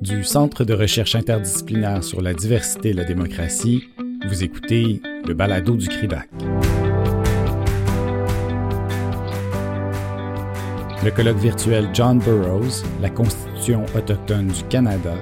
Du 0.00 0.24
Centre 0.24 0.64
de 0.64 0.74
recherche 0.74 1.14
interdisciplinaire 1.14 2.04
sur 2.04 2.20
la 2.20 2.34
diversité 2.34 2.90
et 2.90 2.92
la 2.92 3.04
démocratie, 3.04 3.84
vous 4.28 4.44
écoutez 4.44 5.00
le 5.26 5.34
balado 5.34 5.76
du 5.76 5.88
CRIDAC. 5.88 6.28
Le 11.04 11.10
colloque 11.10 11.38
virtuel 11.38 11.88
John 11.92 12.18
Burroughs, 12.18 12.84
la 13.00 13.10
Constitution 13.10 13.84
autochtone 13.96 14.48
du 14.48 14.62
Canada, 14.64 15.14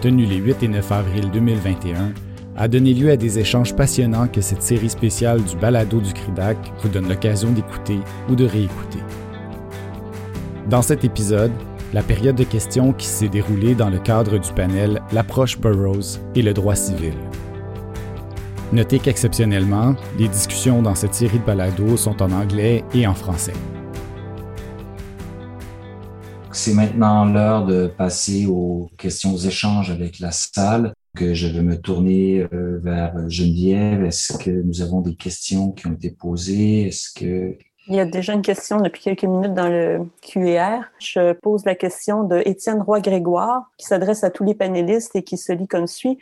tenu 0.00 0.24
les 0.24 0.36
8 0.36 0.62
et 0.62 0.68
9 0.68 0.92
avril 0.92 1.30
2021, 1.30 2.12
a 2.56 2.68
donné 2.68 2.94
lieu 2.94 3.10
à 3.10 3.16
des 3.16 3.38
échanges 3.38 3.74
passionnants 3.74 4.28
que 4.28 4.40
cette 4.40 4.62
série 4.62 4.90
spéciale 4.90 5.42
du 5.42 5.56
balado 5.56 6.00
du 6.00 6.12
CRIDAC 6.12 6.56
vous 6.82 6.88
donne 6.88 7.08
l'occasion 7.08 7.50
d'écouter 7.52 7.98
ou 8.28 8.34
de 8.34 8.44
réécouter. 8.44 8.98
Dans 10.68 10.82
cet 10.82 11.04
épisode, 11.04 11.52
la 11.92 12.02
période 12.02 12.36
de 12.36 12.44
questions 12.44 12.92
qui 12.92 13.06
s'est 13.06 13.28
déroulée 13.28 13.74
dans 13.74 13.90
le 13.90 13.98
cadre 13.98 14.38
du 14.38 14.52
panel 14.52 15.02
L'approche 15.12 15.58
Burroughs 15.58 16.20
et 16.36 16.42
le 16.42 16.54
droit 16.54 16.76
civil. 16.76 17.14
Notez 18.72 19.00
qu'exceptionnellement, 19.00 19.96
les 20.16 20.28
discussions 20.28 20.82
dans 20.82 20.94
cette 20.94 21.14
série 21.14 21.40
de 21.40 21.44
balados 21.44 21.96
sont 21.96 22.22
en 22.22 22.30
anglais 22.30 22.84
et 22.94 23.06
en 23.08 23.14
français. 23.14 23.54
C'est 26.52 26.74
maintenant 26.74 27.24
l'heure 27.24 27.66
de 27.66 27.88
passer 27.88 28.46
aux 28.46 28.88
questions 28.96 29.36
échanges 29.36 29.90
avec 29.90 30.20
la 30.20 30.30
salle. 30.30 30.92
Que 31.16 31.34
je 31.34 31.48
vais 31.48 31.62
me 31.62 31.76
tourner 31.76 32.46
euh, 32.52 32.78
vers 32.80 33.28
Geneviève. 33.28 34.04
Est-ce 34.04 34.38
que 34.38 34.62
nous 34.62 34.80
avons 34.80 35.00
des 35.00 35.16
questions 35.16 35.72
qui 35.72 35.88
ont 35.88 35.92
été 35.92 36.10
posées? 36.10 36.82
Est-ce 36.82 37.10
que 37.12 37.56
il 37.90 37.96
y 37.96 38.00
a 38.00 38.04
déjà 38.04 38.34
une 38.34 38.42
question 38.42 38.80
depuis 38.80 39.02
quelques 39.02 39.24
minutes 39.24 39.52
dans 39.52 39.68
le 39.68 40.06
QER. 40.22 40.78
Je 41.00 41.32
pose 41.32 41.64
la 41.64 41.74
question 41.74 42.22
de 42.22 42.40
Étienne 42.46 42.80
Roy-Grégoire, 42.80 43.68
qui 43.78 43.86
s'adresse 43.86 44.22
à 44.22 44.30
tous 44.30 44.44
les 44.44 44.54
panélistes 44.54 45.16
et 45.16 45.24
qui 45.24 45.36
se 45.36 45.52
lit 45.52 45.66
comme 45.66 45.88
suit. 45.88 46.16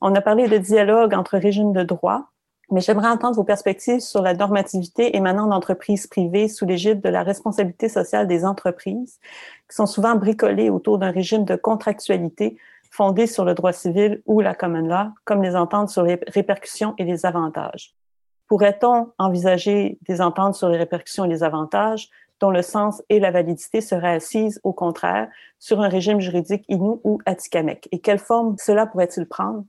On 0.00 0.14
a 0.14 0.22
parlé 0.22 0.48
de 0.48 0.56
dialogue 0.56 1.12
entre 1.12 1.36
régimes 1.36 1.74
de 1.74 1.82
droit, 1.82 2.30
mais 2.70 2.80
j'aimerais 2.80 3.08
entendre 3.08 3.36
vos 3.36 3.44
perspectives 3.44 4.00
sur 4.00 4.22
la 4.22 4.32
normativité 4.32 5.14
émanant 5.14 5.46
d'entreprises 5.46 6.06
privées 6.06 6.48
sous 6.48 6.64
l'égide 6.64 7.02
de 7.02 7.10
la 7.10 7.22
responsabilité 7.22 7.90
sociale 7.90 8.26
des 8.26 8.46
entreprises, 8.46 9.20
qui 9.68 9.76
sont 9.76 9.84
souvent 9.84 10.14
bricolées 10.14 10.70
autour 10.70 10.96
d'un 10.96 11.10
régime 11.10 11.44
de 11.44 11.54
contractualité 11.54 12.56
fondé 12.90 13.26
sur 13.26 13.44
le 13.44 13.52
droit 13.52 13.74
civil 13.74 14.22
ou 14.24 14.40
la 14.40 14.54
common 14.54 14.86
law, 14.86 15.10
comme 15.26 15.42
les 15.42 15.54
ententes 15.54 15.90
sur 15.90 16.02
les 16.02 16.18
répercussions 16.28 16.94
et 16.96 17.04
les 17.04 17.26
avantages. 17.26 17.94
Pourrait-on 18.50 19.12
envisager 19.16 19.96
des 20.08 20.20
ententes 20.20 20.56
sur 20.56 20.68
les 20.68 20.76
répercussions 20.76 21.24
et 21.24 21.28
les 21.28 21.44
avantages 21.44 22.08
dont 22.40 22.50
le 22.50 22.62
sens 22.62 23.00
et 23.08 23.20
la 23.20 23.30
validité 23.30 23.80
seraient 23.80 24.16
assises, 24.16 24.58
au 24.64 24.72
contraire, 24.72 25.28
sur 25.60 25.80
un 25.80 25.88
régime 25.88 26.20
juridique 26.20 26.64
inou 26.68 27.00
ou 27.04 27.20
atikamekw? 27.26 27.86
Et 27.92 28.00
quelle 28.00 28.18
forme 28.18 28.56
cela 28.58 28.86
pourrait-il 28.86 29.26
prendre? 29.26 29.62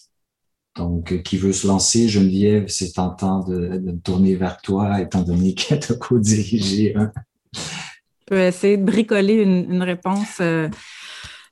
Donc, 0.75 1.21
qui 1.21 1.37
veut 1.37 1.53
se 1.53 1.67
lancer, 1.67 2.07
Geneviève, 2.07 2.69
c'est 2.69 2.93
tentant 2.93 3.43
de, 3.43 3.77
de, 3.77 3.91
me 3.91 3.99
tourner 3.99 4.35
vers 4.35 4.57
toi, 4.61 4.99
étant 4.99 5.21
donné 5.21 5.53
qu'elle 5.55 5.79
t'a 5.79 5.93
co-dirigé. 5.93 6.95
Hein? 6.95 7.11
Je 7.53 8.25
peux 8.25 8.39
essayer 8.39 8.77
de 8.77 8.83
bricoler 8.83 9.35
une, 9.35 9.71
une 9.71 9.83
réponse. 9.83 10.39
Euh, 10.41 10.69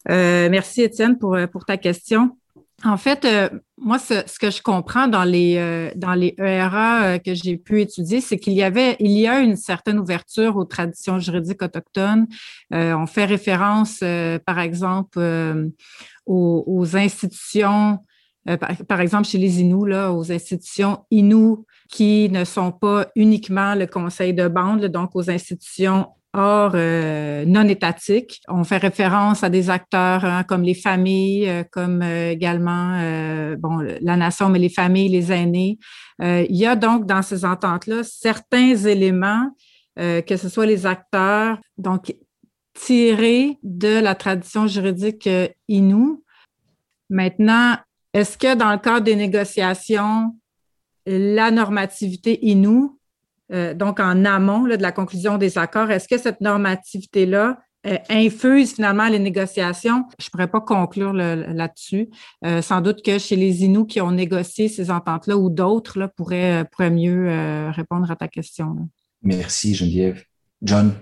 euh, 0.10 0.50
merci, 0.50 0.82
Étienne, 0.82 1.20
pour, 1.20 1.38
pour 1.52 1.66
ta 1.66 1.78
question. 1.78 2.39
En 2.86 2.98
fait, 2.98 3.26
euh, 3.26 3.50
moi, 3.78 4.00
ce, 4.00 4.24
ce, 4.26 4.40
que 4.40 4.50
je 4.52 4.62
comprends 4.62 5.08
dans 5.08 5.26
les, 5.26 5.58
euh, 5.58 5.92
dans 5.96 6.14
les 6.14 6.34
ERA 6.38 7.04
euh, 7.04 7.18
que 7.18 7.34
j'ai 7.34 7.58
pu 7.58 7.82
étudier, 7.82 8.22
c'est 8.22 8.38
qu'il 8.38 8.54
y 8.54 8.64
avait, 8.64 8.96
il 9.00 9.12
y 9.12 9.28
a 9.28 9.40
une 9.42 9.58
certaine 9.58 10.00
ouverture 10.00 10.56
aux 10.56 10.66
traditions 10.66 11.20
juridiques 11.20 11.62
autochtones. 11.62 12.28
on 12.72 13.06
fait 13.06 13.26
référence, 13.26 14.00
par 14.46 14.60
exemple, 14.60 15.20
aux, 16.26 16.64
aux, 16.66 16.96
institutions, 16.96 18.00
par, 18.46 18.76
par, 18.88 19.02
exemple, 19.02 19.28
chez 19.28 19.38
les 19.38 19.60
Inuits, 19.60 19.90
là, 19.90 20.14
aux 20.14 20.32
institutions 20.32 21.06
Inuits 21.12 21.66
qui 21.90 22.30
ne 22.30 22.46
sont 22.46 22.72
pas 22.72 23.08
uniquement 23.16 23.76
le 23.76 23.88
conseil 23.88 24.34
de 24.34 24.48
bande, 24.48 24.86
donc 24.86 25.16
aux 25.16 25.30
institutions 25.30 26.08
hors 26.34 26.72
euh, 26.76 27.44
non 27.46 27.68
étatiques. 27.68 28.42
On 28.48 28.64
fait 28.64 28.78
référence 28.78 29.44
à 29.44 29.50
des 29.50 29.70
acteurs 29.70 30.24
hein, 30.26 30.44
comme 30.44 30.64
les 30.64 30.74
familles, 30.74 31.50
euh, 31.50 31.64
comme 31.72 32.02
euh, 32.02 32.32
également 32.32 33.00
bon, 33.58 33.80
la 34.02 34.16
nation, 34.16 34.50
mais 34.50 34.60
les 34.60 34.70
familles, 34.70 35.10
les 35.10 35.32
aînés. 35.32 35.80
il 36.22 36.56
y 36.56 36.66
a 36.66 36.76
donc 36.76 37.06
dans 37.06 37.22
ces 37.22 37.46
ententes-là 37.46 38.04
certains 38.04 38.76
éléments, 38.76 39.50
que 39.98 40.38
ce 40.38 40.50
soit 40.50 40.66
les 40.66 40.86
acteurs, 40.86 41.58
donc 41.78 42.16
tirés 42.74 43.58
de 43.64 44.00
la 44.00 44.16
tradition 44.16 44.68
juridique 44.68 45.30
inoue. 45.68 46.24
Maintenant, 47.10 47.76
est-ce 48.14 48.38
que 48.38 48.56
dans 48.56 48.72
le 48.72 48.78
cadre 48.78 49.02
des 49.02 49.16
négociations, 49.16 50.36
la 51.06 51.52
normativité 51.52 52.46
inoue? 52.46 52.99
Euh, 53.52 53.74
donc 53.74 54.00
en 54.00 54.26
amont 54.26 54.64
de 54.64 54.76
la 54.76 54.92
conclusion 54.92 55.38
des 55.38 55.58
accords. 55.58 55.92
Est-ce 55.92 56.08
que 56.08 56.18
cette 56.18 56.42
normativité-là 56.42 57.60
euh, 57.88 57.98
infuse 58.10 58.74
finalement 58.74 59.08
les 59.08 59.20
négociations? 59.20 60.06
Je 60.20 60.28
ne 60.28 60.30
pourrais 60.32 60.48
pas 60.48 60.62
conclure 60.62 61.14
là-dessus. 61.14 62.10
Euh, 62.46 62.62
sans 62.62 62.82
doute 62.82 63.04
que 63.04 63.18
chez 63.18 63.36
les 63.36 63.64
Inuits 63.64 63.88
qui 63.88 64.02
ont 64.02 64.12
négocié 64.12 64.68
ces 64.68 64.92
ententes-là 64.92 65.38
ou 65.38 65.50
d'autres 65.50 66.12
pourraient, 66.16 66.66
pourraient, 66.72 66.92
mieux 66.92 67.30
répondre 67.72 68.10
à 68.12 68.16
ta 68.16 68.28
question. 68.28 68.90
Merci, 69.24 69.76
Geneviève. 69.76 70.24
John? 70.62 70.94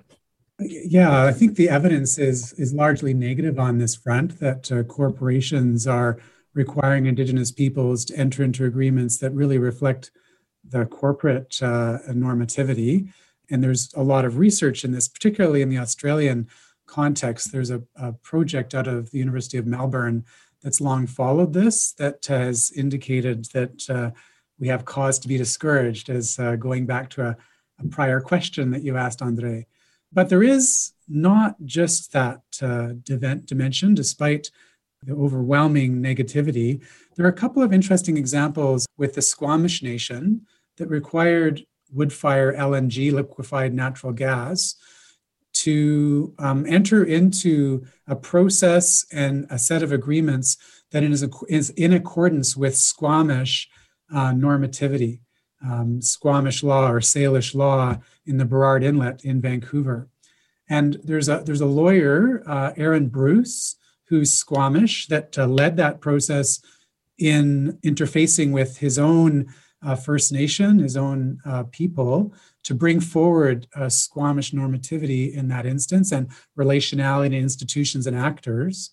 Yeah, 0.59 1.27
I 1.27 1.33
think 1.33 1.55
the 1.55 1.69
evidence 1.69 2.17
is 2.17 2.53
is 2.57 2.73
largely 2.73 3.13
negative 3.13 3.59
on 3.59 3.77
this 3.77 3.95
front 3.95 4.39
that 4.39 4.71
uh, 4.71 4.83
corporations 4.83 5.85
are 5.85 6.17
requiring 6.55 7.05
Indigenous 7.05 7.51
peoples 7.51 8.03
to 8.05 8.17
enter 8.17 8.43
into 8.43 8.65
agreements 8.65 9.19
that 9.19 9.31
really 9.33 9.59
reflect 9.59 10.09
the 10.69 10.85
corporate 10.85 11.57
uh, 11.61 11.99
normativity. 12.09 13.11
And 13.49 13.63
there's 13.63 13.93
a 13.93 14.03
lot 14.03 14.25
of 14.25 14.37
research 14.37 14.83
in 14.83 14.91
this, 14.91 15.07
particularly 15.07 15.61
in 15.61 15.69
the 15.69 15.77
Australian 15.77 16.47
context. 16.85 17.51
There's 17.51 17.71
a, 17.71 17.81
a 17.95 18.13
project 18.13 18.75
out 18.75 18.87
of 18.87 19.11
the 19.11 19.19
University 19.19 19.57
of 19.57 19.65
Melbourne 19.65 20.25
that's 20.63 20.81
long 20.81 21.07
followed 21.07 21.53
this 21.53 21.93
that 21.93 22.25
has 22.25 22.71
indicated 22.75 23.45
that 23.53 23.89
uh, 23.89 24.11
we 24.59 24.67
have 24.67 24.85
cause 24.85 25.19
to 25.19 25.27
be 25.27 25.37
discouraged, 25.37 26.09
as 26.09 26.39
uh, 26.39 26.55
going 26.55 26.85
back 26.85 27.09
to 27.11 27.27
a, 27.27 27.37
a, 27.79 27.87
prior 27.89 28.19
question 28.19 28.71
that 28.71 28.83
you 28.83 28.97
asked, 28.97 29.21
Andre. 29.21 29.67
But 30.11 30.29
there 30.29 30.41
is 30.41 30.93
not 31.07 31.55
just 31.63 32.11
that 32.13 32.41
uh, 32.61 32.93
dimension, 33.03 33.93
despite 33.93 34.49
the 35.03 35.13
overwhelming 35.13 36.01
negativity. 36.01 36.83
There 37.15 37.25
are 37.25 37.29
a 37.29 37.33
couple 37.33 37.61
of 37.61 37.71
interesting 37.71 38.17
examples 38.17 38.87
with 38.97 39.13
the 39.13 39.21
Squamish 39.21 39.83
Nation, 39.83 40.47
that 40.77 40.89
required 40.89 41.65
wood 41.91 42.11
fire 42.11 42.53
LNG, 42.53 43.11
liquefied 43.11 43.73
natural 43.73 44.13
gas, 44.13 44.75
to 45.53 46.33
um, 46.37 46.65
enter 46.67 47.03
into 47.03 47.85
a 48.07 48.15
process 48.15 49.05
and 49.11 49.47
a 49.49 49.57
set 49.57 49.81
of 49.81 49.91
agreements 49.91 50.57
that 50.91 51.03
is, 51.03 51.27
is 51.49 51.69
in 51.71 51.93
accordance 51.93 52.55
with 52.55 52.77
Squamish 52.77 53.67
uh, 54.13 54.31
normativity, 54.31 55.19
um, 55.65 56.01
Squamish 56.01 56.63
law 56.63 56.89
or 56.89 56.99
Salish 56.99 57.55
law 57.55 57.97
in 58.25 58.37
the 58.37 58.45
Burrard 58.45 58.83
Inlet 58.83 59.25
in 59.25 59.41
Vancouver. 59.41 60.07
And 60.69 60.99
there's 61.03 61.29
a 61.29 61.41
there's 61.45 61.61
a 61.61 61.65
lawyer, 61.65 62.43
uh, 62.45 62.73
Aaron 62.75 63.07
Bruce, 63.07 63.77
who's 64.09 64.33
Squamish, 64.33 65.07
that 65.07 65.37
uh, 65.37 65.47
led 65.47 65.77
that 65.77 66.01
process 66.01 66.61
in 67.17 67.79
interfacing 67.83 68.51
with 68.51 68.77
his 68.77 68.99
own 68.99 69.47
uh, 69.83 69.95
First 69.95 70.31
Nation, 70.31 70.79
his 70.79 70.97
own 70.97 71.39
uh, 71.45 71.63
people, 71.71 72.33
to 72.63 72.73
bring 72.73 72.99
forward 72.99 73.67
uh, 73.75 73.89
Squamish 73.89 74.51
normativity 74.51 75.33
in 75.33 75.47
that 75.49 75.65
instance 75.65 76.11
and 76.11 76.29
relationality 76.57 77.31
to 77.31 77.37
institutions 77.37 78.07
and 78.07 78.17
actors. 78.17 78.91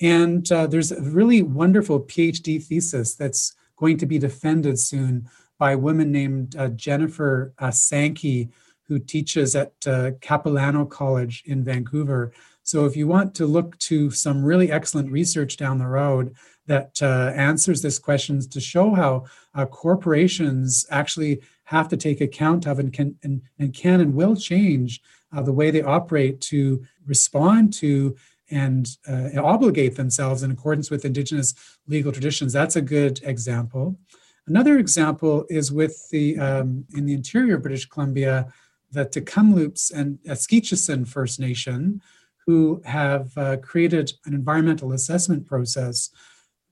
And 0.00 0.50
uh, 0.50 0.66
there's 0.66 0.92
a 0.92 1.00
really 1.00 1.42
wonderful 1.42 2.00
PhD 2.00 2.62
thesis 2.62 3.14
that's 3.14 3.54
going 3.76 3.98
to 3.98 4.06
be 4.06 4.18
defended 4.18 4.78
soon 4.78 5.28
by 5.58 5.72
a 5.72 5.78
woman 5.78 6.10
named 6.10 6.56
uh, 6.56 6.68
Jennifer 6.68 7.52
Sankey, 7.70 8.50
who 8.88 8.98
teaches 8.98 9.54
at 9.54 9.72
Capilano 10.20 10.84
College 10.84 11.42
in 11.46 11.62
Vancouver. 11.64 12.32
So 12.64 12.86
if 12.86 12.96
you 12.96 13.06
want 13.06 13.34
to 13.36 13.46
look 13.46 13.78
to 13.78 14.10
some 14.10 14.44
really 14.44 14.72
excellent 14.72 15.10
research 15.10 15.56
down 15.56 15.78
the 15.78 15.86
road, 15.86 16.34
that 16.66 17.00
uh, 17.02 17.32
answers 17.36 17.82
this 17.82 17.98
question 17.98 18.40
to 18.40 18.60
show 18.60 18.94
how 18.94 19.24
uh, 19.54 19.66
corporations 19.66 20.86
actually 20.90 21.42
have 21.64 21.88
to 21.88 21.96
take 21.96 22.20
account 22.20 22.66
of 22.66 22.78
and 22.78 22.92
can 22.92 23.16
and, 23.22 23.42
and 23.58 23.74
can 23.74 24.00
and 24.00 24.14
will 24.14 24.36
change 24.36 25.00
uh, 25.34 25.42
the 25.42 25.52
way 25.52 25.70
they 25.70 25.82
operate 25.82 26.40
to 26.40 26.82
respond 27.06 27.72
to 27.72 28.16
and 28.50 28.96
uh, 29.08 29.28
obligate 29.42 29.96
themselves 29.96 30.42
in 30.42 30.50
accordance 30.50 30.90
with 30.90 31.04
indigenous 31.04 31.54
legal 31.86 32.12
traditions. 32.12 32.52
That's 32.52 32.76
a 32.76 32.82
good 32.82 33.20
example. 33.24 33.98
Another 34.46 34.78
example 34.78 35.46
is 35.48 35.72
with 35.72 36.08
the 36.10 36.38
um, 36.38 36.84
in 36.94 37.06
the 37.06 37.14
interior 37.14 37.56
of 37.56 37.62
British 37.62 37.86
Columbia, 37.86 38.52
the 38.90 39.06
Tecumloops 39.06 39.90
and 39.90 40.18
Askichison 40.26 41.06
First 41.08 41.40
Nation, 41.40 42.00
who 42.46 42.82
have 42.84 43.36
uh, 43.36 43.56
created 43.58 44.12
an 44.26 44.34
environmental 44.34 44.92
assessment 44.92 45.46
process 45.46 46.10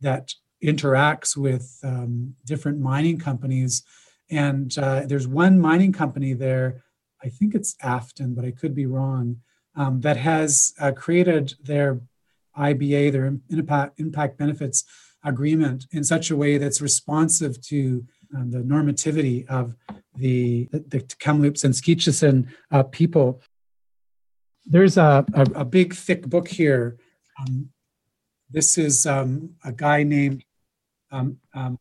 that 0.01 0.35
interacts 0.63 1.37
with 1.37 1.79
um, 1.83 2.35
different 2.45 2.79
mining 2.79 3.19
companies. 3.19 3.83
And 4.31 4.77
uh, 4.79 5.03
there's 5.07 5.27
one 5.27 5.59
mining 5.59 5.93
company 5.93 6.35
there, 6.35 6.83
I 7.23 7.29
think 7.29 7.55
it's 7.55 7.77
Afton, 7.83 8.35
but 8.35 8.45
I 8.45 8.51
could 8.51 8.75
be 8.75 8.87
wrong, 8.87 9.37
um, 9.77 10.01
that 10.03 10.17
has 10.17 10.75
uh, 10.81 10.93
created 10.93 11.55
their 11.63 12.01
IBA, 12.57 13.13
their 13.13 13.37
impact, 13.49 13.99
impact 13.99 14.39
benefits 14.39 14.85
agreement, 15.25 15.87
in 15.93 16.05
such 16.05 16.31
a 16.31 16.37
way 16.37 16.59
that's 16.59 16.83
responsive 16.83 17.61
to 17.63 18.05
um, 18.37 18.51
the 18.51 18.59
normativity 18.59 19.47
of 19.49 19.75
the, 20.17 20.69
the, 20.73 21.01
Kamloops 21.19 21.65
and 21.65 21.75
Skichison 21.75 22.49
uh, 22.71 22.83
people. 22.83 23.41
There's 24.65 24.97
a, 24.97 25.25
a, 25.35 25.43
a, 25.55 25.65
big, 25.65 25.95
thick 25.95 26.27
book 26.29 26.49
here. 26.49 26.97
Um, 27.41 27.71
this 28.51 28.79
is 28.79 29.07
um, 29.07 29.55
a 29.65 29.73
guy 29.73 30.03
named 30.03 30.45
um, 31.11 31.39
um, 31.55 31.79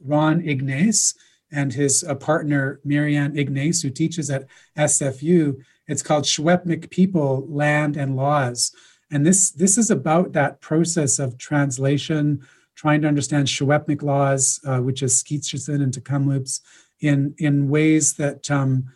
Ron 0.00 0.40
Ignace 0.40 1.14
and 1.50 1.72
his 1.72 2.02
uh, 2.04 2.14
partner, 2.14 2.80
Marianne 2.84 3.36
Ignace, 3.36 3.82
who 3.82 3.90
teaches 3.90 4.30
at 4.30 4.46
SFU. 4.76 5.62
It's 5.86 6.02
called 6.02 6.24
Secwepemc 6.24 6.90
People, 6.90 7.46
Land 7.48 7.96
and 7.96 8.16
Laws. 8.16 8.72
And 9.10 9.26
this, 9.26 9.50
this 9.50 9.76
is 9.76 9.90
about 9.90 10.32
that 10.32 10.60
process 10.62 11.18
of 11.18 11.36
translation, 11.36 12.46
trying 12.74 13.02
to 13.02 13.08
understand 13.08 13.46
Secwepemc 13.46 14.02
laws, 14.02 14.58
uh, 14.66 14.78
which 14.78 15.02
is 15.02 15.22
Skichison 15.22 15.82
and 15.82 15.92
Tk'emlúps, 15.92 16.60
in, 17.00 17.34
in 17.36 17.68
ways 17.68 18.14
that 18.14 18.50
um, 18.50 18.90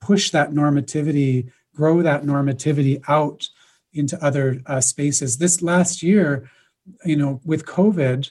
push 0.00 0.30
that 0.30 0.50
normativity, 0.50 1.50
grow 1.76 2.02
that 2.02 2.24
normativity 2.24 3.02
out 3.08 3.48
into 3.92 4.16
other 4.24 4.60
uh, 4.66 4.80
spaces. 4.80 5.38
This 5.38 5.62
last 5.62 6.02
year, 6.02 6.50
you 7.04 7.16
know, 7.16 7.40
with 7.44 7.66
COVID, 7.66 8.30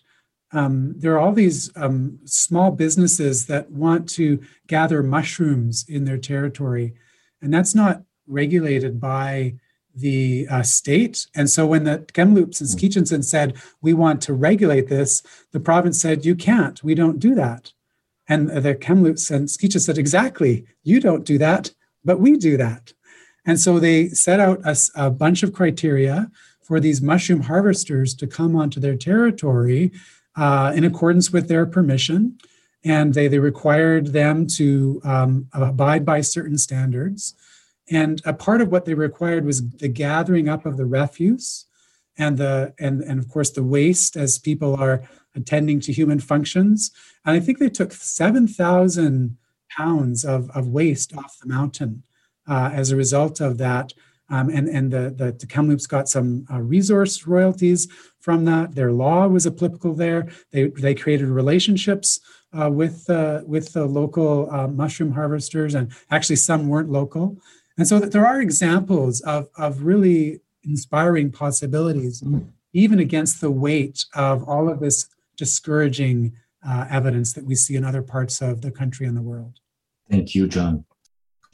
um, 0.51 0.93
there 0.97 1.13
are 1.13 1.19
all 1.19 1.33
these 1.33 1.71
um, 1.75 2.19
small 2.25 2.71
businesses 2.71 3.45
that 3.47 3.71
want 3.71 4.07
to 4.09 4.41
gather 4.67 5.03
mushrooms 5.03 5.85
in 5.87 6.05
their 6.05 6.17
territory, 6.17 6.93
and 7.41 7.53
that's 7.53 7.75
not 7.75 8.03
regulated 8.27 8.99
by 8.99 9.55
the 9.95 10.47
uh, 10.49 10.63
state. 10.63 11.27
And 11.35 11.49
so 11.49 11.65
when 11.65 11.85
the 11.85 12.05
Kamloops 12.13 12.59
and 12.61 12.69
Skichison 12.69 13.23
said, 13.23 13.57
we 13.81 13.93
want 13.93 14.21
to 14.23 14.33
regulate 14.33 14.87
this, 14.89 15.23
the 15.51 15.59
province 15.59 16.01
said, 16.01 16.25
you 16.25 16.35
can't, 16.35 16.83
we 16.83 16.95
don't 16.95 17.19
do 17.19 17.33
that. 17.35 17.71
And 18.27 18.49
the 18.49 18.75
Kamloops 18.75 19.31
and 19.31 19.47
Skichison 19.47 19.81
said, 19.81 19.97
exactly, 19.97 20.65
you 20.83 20.99
don't 20.99 21.25
do 21.25 21.37
that, 21.37 21.73
but 22.03 22.19
we 22.19 22.35
do 22.37 22.57
that. 22.57 22.93
And 23.45 23.59
so 23.59 23.79
they 23.79 24.09
set 24.09 24.39
out 24.39 24.59
a, 24.65 24.75
a 24.95 25.11
bunch 25.11 25.43
of 25.43 25.53
criteria 25.53 26.31
for 26.61 26.79
these 26.79 27.01
mushroom 27.01 27.41
harvesters 27.41 28.15
to 28.15 28.27
come 28.27 28.55
onto 28.55 28.79
their 28.79 28.95
territory 28.95 29.91
uh, 30.35 30.73
in 30.75 30.83
accordance 30.83 31.31
with 31.31 31.47
their 31.47 31.65
permission. 31.65 32.37
And 32.83 33.13
they, 33.13 33.27
they 33.27 33.39
required 33.39 34.07
them 34.07 34.47
to 34.47 35.01
um, 35.03 35.47
abide 35.53 36.05
by 36.05 36.21
certain 36.21 36.57
standards. 36.57 37.35
And 37.89 38.21
a 38.25 38.33
part 38.33 38.61
of 38.61 38.71
what 38.71 38.85
they 38.85 38.95
required 38.95 39.45
was 39.45 39.67
the 39.69 39.87
gathering 39.87 40.49
up 40.49 40.65
of 40.65 40.77
the 40.77 40.85
refuse 40.85 41.65
and 42.17 42.37
the 42.37 42.73
and, 42.79 43.01
and 43.01 43.19
of 43.19 43.29
course 43.29 43.51
the 43.51 43.63
waste 43.63 44.15
as 44.15 44.39
people 44.39 44.75
are 44.75 45.07
attending 45.35 45.79
to 45.81 45.93
human 45.93 46.19
functions. 46.19 46.91
And 47.25 47.35
I 47.35 47.39
think 47.39 47.59
they 47.59 47.69
took 47.69 47.91
7,000 47.91 49.37
pounds 49.69 50.23
of, 50.23 50.49
of 50.51 50.67
waste 50.67 51.15
off 51.15 51.37
the 51.41 51.47
mountain 51.47 52.03
uh, 52.47 52.69
as 52.73 52.91
a 52.91 52.95
result 52.95 53.41
of 53.41 53.57
that. 53.57 53.93
Um, 54.27 54.49
and 54.49 54.67
and 54.67 54.91
the, 54.91 55.13
the, 55.15 55.31
the 55.33 55.45
Kamloops 55.45 55.85
got 55.85 56.09
some 56.09 56.47
uh, 56.51 56.59
resource 56.59 57.27
royalties 57.27 57.87
from 58.19 58.45
that. 58.45 58.73
Their 58.73 58.91
law 58.91 59.27
was 59.27 59.45
applicable 59.45 59.93
there. 59.93 60.27
They, 60.51 60.69
they 60.69 60.95
created 60.95 61.27
relationships 61.27 62.19
uh, 62.51 62.71
with, 62.71 63.07
uh, 63.09 63.41
with 63.45 63.73
the 63.73 63.85
local 63.85 64.49
uh, 64.51 64.67
mushroom 64.67 65.11
harvesters, 65.11 65.75
and 65.75 65.91
actually 66.09 66.37
some 66.37 66.67
weren't 66.67 66.89
local. 66.89 67.37
And 67.77 67.87
so 67.87 67.99
there 67.99 68.25
are 68.25 68.41
examples 68.41 69.21
of, 69.21 69.47
of 69.57 69.83
really 69.83 70.39
inspiring 70.63 71.31
possibilities, 71.31 72.21
mm. 72.21 72.47
even 72.73 72.99
against 72.99 73.41
the 73.41 73.51
weight 73.51 74.05
of 74.15 74.43
all 74.49 74.69
of 74.69 74.79
this 74.79 75.07
discouraging 75.37 76.33
uh, 76.67 76.87
evidence 76.89 77.33
that 77.33 77.45
we 77.45 77.53
see 77.53 77.75
in 77.75 77.83
other 77.83 78.01
parts 78.01 78.41
of 78.41 78.61
the 78.61 78.71
country 78.71 79.05
and 79.05 79.15
the 79.15 79.21
world. 79.21 79.59
Thank 80.09 80.33
you, 80.33 80.47
John. 80.47 80.85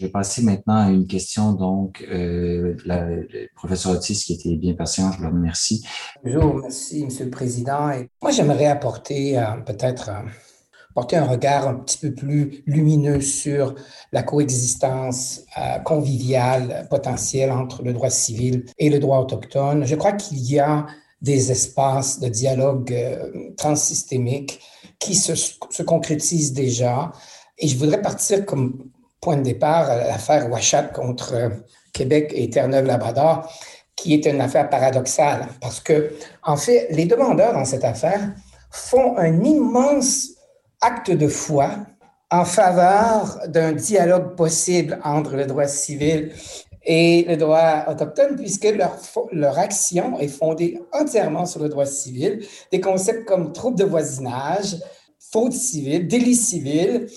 Je 0.02 0.08
vais 0.08 0.12
passer 0.12 0.42
maintenant 0.42 0.88
à 0.88 0.90
une 0.90 1.06
question. 1.06 1.54
Donc, 1.54 2.04
euh, 2.12 2.76
la, 2.86 3.06
le 3.06 3.48
professeur 3.56 3.92
Otis, 3.92 4.16
qui 4.26 4.34
était 4.34 4.56
bien 4.56 4.74
patient, 4.74 5.12
je 5.12 5.22
le 5.22 5.28
remercie. 5.28 5.86
Bonjour, 6.24 6.56
merci, 6.56 7.06
Monsieur 7.06 7.26
le 7.26 7.30
Président. 7.30 7.92
Moi, 8.20 8.32
j'aimerais 8.32 8.66
apporter 8.66 9.38
euh, 9.38 9.58
peut-être 9.64 10.10
euh, 10.10 11.18
un 11.18 11.26
regard 11.26 11.68
un 11.68 11.76
petit 11.76 12.00
peu 12.00 12.16
plus 12.16 12.64
lumineux 12.66 13.22
sur 13.22 13.76
la 14.12 14.24
coexistence 14.24 15.42
euh, 15.60 15.78
conviviale 15.78 16.88
potentielle 16.90 17.52
entre 17.52 17.84
le 17.84 17.94
droit 17.94 18.10
civil 18.10 18.66
et 18.80 18.90
le 18.90 18.98
droit 18.98 19.20
autochtone. 19.20 19.86
Je 19.86 19.94
crois 19.94 20.14
qu'il 20.14 20.40
y 20.40 20.58
a 20.58 20.88
des 21.22 21.52
espaces 21.52 22.20
de 22.20 22.28
dialogue 22.28 22.92
euh, 22.92 23.52
transsystémique 23.56 24.62
qui 24.98 25.14
se, 25.14 25.36
se 25.36 25.84
concrétisent 25.84 26.54
déjà. 26.54 27.12
Et 27.60 27.68
je 27.68 27.78
voudrais 27.78 28.02
partir 28.02 28.44
comme 28.48 28.90
point 29.22 29.38
de 29.38 29.44
départ 29.44 29.88
l'affaire 29.96 30.50
Washat 30.50 30.86
contre 30.94 31.34
euh, 31.36 31.50
Québec 31.94 32.32
et 32.36 32.50
Terre-Neuve-Labrador, 32.50 33.48
qui 33.96 34.16
est 34.16 34.26
une 34.26 34.42
affaire 34.42 34.70
paradoxale. 34.70 35.48
Parce 35.62 35.80
que, 35.80 36.14
en 36.44 36.58
fait, 36.58 36.88
les 36.90 37.06
demandeurs 37.06 37.54
dans 37.54 37.66
cette 37.66 37.84
affaire 37.84 38.34
font 38.72 39.18
un 39.18 39.44
immense 39.44 40.30
acte 40.82 41.12
de 41.12 41.28
foi 41.28 41.72
en 42.32 42.46
faveur 42.46 43.40
d'un 43.48 43.74
dialogue 43.74 44.36
possible 44.36 45.00
entre 45.04 45.36
le 45.36 45.46
droit 45.46 45.68
civil 45.68 46.32
et 46.84 47.26
le 47.28 47.38
droit 47.38 47.86
autochtone, 47.88 48.36
puisque 48.38 48.66
leur, 48.66 48.98
leur 49.32 49.60
action 49.60 50.18
est 50.18 50.30
fondée 50.30 50.80
entièrement 50.94 51.46
sur 51.46 51.62
le 51.62 51.70
droit 51.70 51.86
civil, 51.86 52.44
des 52.72 52.82
concepts 52.82 53.26
comme 53.26 53.54
trouble 53.54 53.78
de 53.78 53.84
voisinage, 53.84 54.78
faute 55.20 55.54
civile, 55.54 56.08
délit 56.08 56.36
civil, 56.36 57.08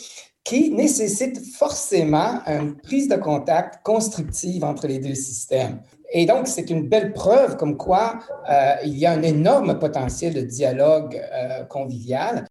qui 0.45 0.71
nécessitent 0.71 1.43
forcément 1.55 2.41
une 2.47 2.77
prise 2.77 3.09
de 3.09 3.17
contact 3.17 3.83
constructive 3.83 4.63
entre 4.63 4.87
les 4.87 4.99
deux 4.99 5.15
systèmes. 5.15 5.81
Et 6.13 6.27
donc, 6.27 6.47
c'est 6.47 6.69
une 6.69 6.87
belle 6.87 7.15
preuve 7.15 7.57
comme 7.57 7.79
quoi 7.79 8.19
euh, 8.51 8.75
il 8.85 8.97
y 8.99 9.07
a 9.07 9.13
un 9.13 9.23
énorme 9.23 9.79
potentiel 9.79 10.35
de 10.35 10.43
dialogue 10.43 11.17
euh, 11.17 11.65
convivial. 11.65 12.47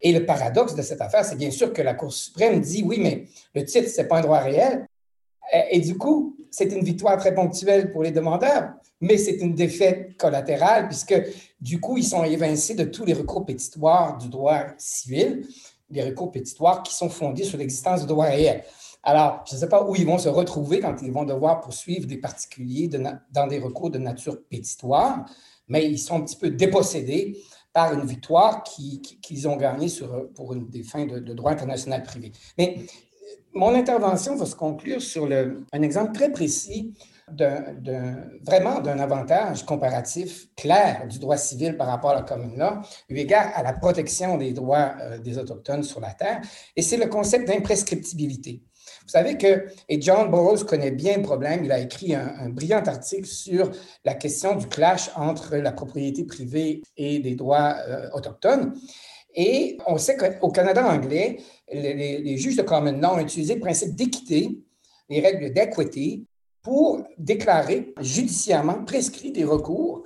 Et 0.00 0.12
le 0.12 0.26
paradoxe 0.26 0.74
de 0.74 0.82
cette 0.82 1.00
affaire, 1.00 1.24
c'est 1.24 1.36
bien 1.36 1.50
sûr 1.50 1.72
que 1.72 1.82
la 1.82 1.94
Cour 1.94 2.12
suprême 2.12 2.60
dit 2.60 2.84
oui, 2.86 2.98
mais 3.00 3.24
le 3.54 3.64
titre, 3.64 3.88
ce 3.88 4.02
n'est 4.02 4.06
pas 4.06 4.18
un 4.18 4.20
droit 4.20 4.38
réel. 4.38 4.86
Et, 5.70 5.80
du 5.80 5.96
coup, 5.96 6.36
c'est 6.50 6.70
une 6.72 6.84
victoire 6.84 7.16
très 7.16 7.34
ponctuelle 7.34 7.90
pour 7.90 8.02
les 8.02 8.10
demandeurs, 8.10 8.70
mais 9.00 9.16
c'est 9.16 9.36
une 9.36 9.54
défaite 9.54 10.16
collatérale 10.18 10.88
puisque 10.88 11.14
du 11.60 11.80
coup, 11.80 11.96
ils 11.96 12.04
sont 12.04 12.22
évincés 12.22 12.74
de 12.74 12.84
tous 12.84 13.06
les 13.06 13.14
recours 13.14 13.46
pétitoires 13.46 14.18
du 14.18 14.28
droit 14.28 14.66
civil, 14.76 15.46
les 15.90 16.02
recours 16.04 16.30
pétitoires 16.30 16.82
qui 16.82 16.94
sont 16.94 17.08
fondés 17.08 17.44
sur 17.44 17.58
l'existence 17.58 18.00
du 18.02 18.06
droit 18.06 18.26
réel. 18.26 18.64
Alors, 19.02 19.44
je 19.48 19.54
ne 19.54 19.60
sais 19.60 19.68
pas 19.68 19.84
où 19.84 19.94
ils 19.96 20.06
vont 20.06 20.18
se 20.18 20.28
retrouver 20.28 20.80
quand 20.80 20.96
ils 21.02 21.12
vont 21.12 21.24
devoir 21.24 21.60
poursuivre 21.60 22.06
des 22.06 22.18
particuliers 22.18 22.88
dans 22.88 23.46
des 23.46 23.58
recours 23.58 23.90
de 23.90 23.98
nature 23.98 24.42
pétitoire, 24.48 25.24
mais 25.68 25.88
ils 25.88 25.98
sont 25.98 26.16
un 26.16 26.20
petit 26.22 26.36
peu 26.36 26.50
dépossédés 26.50 27.38
par 27.72 27.92
une 27.94 28.06
victoire 28.06 28.64
qu'ils 28.64 29.48
ont 29.48 29.56
gagnée 29.56 29.88
pour 30.34 30.54
des 30.56 30.82
fins 30.82 31.06
de, 31.06 31.20
droit 31.32 31.52
international 31.52 32.02
privé. 32.02 32.32
Mais 32.56 32.76
euh, 32.78 33.34
mon 33.54 33.74
intervention 33.74 34.36
va 34.36 34.46
se 34.46 34.56
conclure 34.56 35.00
sur 35.00 35.28
un 35.72 35.82
exemple 35.82 36.12
très 36.12 36.32
précis 36.32 36.94
d'un, 37.32 38.16
vraiment 38.42 38.80
d'un 38.80 38.98
avantage 38.98 39.64
comparatif 39.64 40.48
clair 40.56 41.06
du 41.08 41.18
droit 41.18 41.36
civil 41.36 41.76
par 41.76 41.86
rapport 41.86 42.10
à 42.10 42.14
la 42.14 42.22
commune 42.22 42.58
law, 42.58 42.80
eu 43.08 43.16
égard 43.16 43.52
à 43.54 43.62
la 43.62 43.72
protection 43.72 44.36
des 44.36 44.52
droits 44.52 44.94
euh, 45.00 45.18
des 45.18 45.38
Autochtones 45.38 45.82
sur 45.82 46.00
la 46.00 46.12
Terre, 46.12 46.40
et 46.76 46.82
c'est 46.82 46.96
le 46.96 47.06
concept 47.06 47.48
d'imprescriptibilité. 47.48 48.62
Vous 49.02 49.12
savez 49.12 49.38
que, 49.38 49.66
et 49.88 50.00
John 50.00 50.30
Burroughs 50.30 50.64
connaît 50.64 50.90
bien 50.90 51.16
le 51.16 51.22
problème, 51.22 51.64
il 51.64 51.72
a 51.72 51.78
écrit 51.78 52.14
un, 52.14 52.50
brillant 52.50 52.82
article 52.84 53.26
sur 53.26 53.70
la 54.04 54.14
question 54.14 54.54
du 54.56 54.66
clash 54.66 55.10
entre 55.16 55.56
la 55.56 55.72
propriété 55.72 56.24
privée 56.24 56.82
et 56.96 57.18
des 57.18 57.34
droits 57.34 57.76
euh, 57.88 58.08
autochtones. 58.12 58.74
Et 59.34 59.78
on 59.86 59.98
sait 59.98 60.16
qu'au 60.16 60.50
Canada 60.50 60.86
anglais, 60.86 61.38
les, 61.72 62.36
juges 62.36 62.56
de 62.56 62.62
common 62.62 62.98
law 63.00 63.14
ont 63.14 63.20
utilisé 63.20 63.54
le 63.54 63.60
principe 63.60 63.94
d'équité, 63.94 64.58
les 65.08 65.20
règles 65.20 65.52
d'equity, 65.52 66.26
pour 66.62 67.02
déclarer 67.18 67.94
judiciairement 68.00 68.84
prescrit 68.84 69.32
des 69.32 69.44
recours 69.44 70.04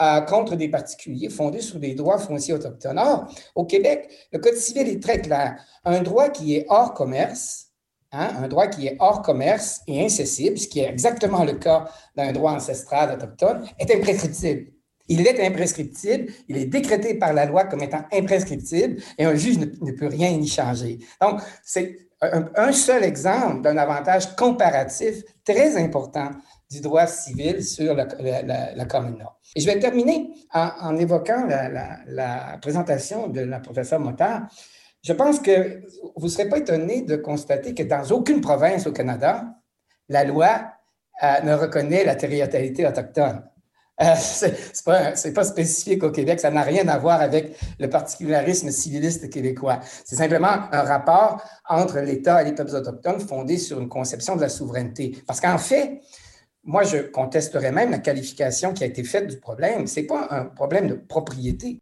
euh, 0.00 0.20
contre 0.22 0.56
des 0.56 0.68
particuliers 0.68 1.30
fondés 1.30 1.62
sur 1.62 1.78
des 1.78 1.94
droits 1.94 2.18
fonciers 2.18 2.54
autochtones. 2.54 2.98
Or, 2.98 3.32
au 3.54 3.64
Québec, 3.64 4.10
le 4.32 4.38
Code 4.38 4.56
civil 4.56 4.88
est 4.88 5.02
très 5.02 5.20
clair. 5.20 5.56
Un 5.84 6.02
droit 6.02 6.28
qui 6.28 6.54
est 6.54 6.66
hors 6.68 6.92
commerce 6.92 7.66
hein, 8.12 8.30
un 8.42 8.48
droit 8.48 8.66
qui 8.66 8.86
est 8.86 8.96
hors 8.98 9.22
commerce 9.22 9.80
et 9.86 10.04
incessible, 10.04 10.58
ce 10.58 10.68
qui 10.68 10.80
est 10.80 10.88
exactement 10.88 11.44
le 11.44 11.54
cas 11.54 11.88
d'un 12.14 12.32
droit 12.32 12.52
ancestral 12.52 13.14
autochtone, 13.14 13.66
est 13.78 13.90
imprescriptible. 13.94 14.72
Il 15.08 15.26
est 15.26 15.40
imprescriptible, 15.44 16.32
il 16.48 16.56
est 16.56 16.66
décrété 16.66 17.14
par 17.14 17.32
la 17.32 17.46
loi 17.46 17.64
comme 17.64 17.82
étant 17.82 18.04
imprescriptible 18.12 19.00
et 19.18 19.24
un 19.24 19.36
juge 19.36 19.58
ne, 19.58 19.92
peut 19.92 20.08
rien 20.08 20.30
y 20.30 20.46
changer. 20.46 20.98
Donc, 21.20 21.40
c'est 21.62 21.96
un, 22.22 22.72
seul 22.72 23.04
exemple 23.04 23.62
d'un 23.62 23.76
avantage 23.76 24.34
comparatif 24.36 25.22
très 25.44 25.76
important 25.76 26.30
du 26.70 26.80
droit 26.80 27.06
civil 27.06 27.62
sur 27.62 27.94
la, 27.94 28.06
la, 28.74 28.84
commune 28.86 29.18
law. 29.18 29.28
Et 29.54 29.60
je 29.60 29.66
vais 29.66 29.78
terminer 29.78 30.30
en, 30.52 30.96
évoquant 30.96 31.46
la, 31.46 32.58
présentation 32.60 33.28
de 33.28 33.42
la 33.42 33.60
professeure 33.60 34.00
Motard. 34.00 34.48
Je 35.02 35.12
pense 35.12 35.38
que 35.38 35.82
vous 36.16 36.26
ne 36.26 36.30
serez 36.30 36.48
pas 36.48 36.58
étonné 36.58 37.02
de 37.02 37.16
constater 37.16 37.74
que 37.74 37.84
dans 37.84 38.02
aucune 38.10 38.40
province 38.40 38.86
au 38.86 38.92
Canada, 38.92 39.44
la 40.08 40.24
loi 40.24 40.72
euh, 41.22 41.40
ne 41.42 41.54
reconnaît 41.54 42.04
la 42.04 42.16
territorialité 42.16 42.86
autochtone. 42.86 43.44
Euh, 44.00 44.14
Ce 44.16 45.26
n'est 45.28 45.34
pas, 45.34 45.44
spécifique 45.44 46.02
au 46.02 46.10
Québec, 46.10 46.40
ça 46.40 46.50
n'a 46.50 46.62
rien 46.62 46.86
à 46.88 46.98
voir 46.98 47.20
avec 47.20 47.56
le 47.78 47.88
particularisme 47.88 48.70
civiliste 48.70 49.30
québécois. 49.30 49.80
C'est 50.04 50.16
simplement 50.16 50.68
un 50.72 50.82
rapport 50.82 51.42
entre 51.68 52.00
l'État 52.00 52.42
et 52.42 52.46
les 52.46 52.52
peuples 52.52 52.74
autochtones 52.74 53.20
fondé 53.20 53.58
sur 53.58 53.80
une 53.80 53.88
conception 53.88 54.36
de 54.36 54.42
la 54.42 54.48
souveraineté. 54.48 55.16
Parce 55.26 55.40
qu'en 55.40 55.58
fait, 55.58 56.00
moi, 56.64 56.82
je 56.82 56.98
contesterais 56.98 57.72
même 57.72 57.90
la 57.90 57.98
qualification 57.98 58.72
qui 58.72 58.82
a 58.82 58.86
été 58.86 59.04
faite 59.04 59.28
du 59.28 59.38
problème. 59.38 59.86
Ce 59.86 60.00
n'est 60.00 60.06
pas 60.06 60.26
un 60.30 60.44
problème 60.44 60.88
de 60.88 60.94
propriété, 60.94 61.80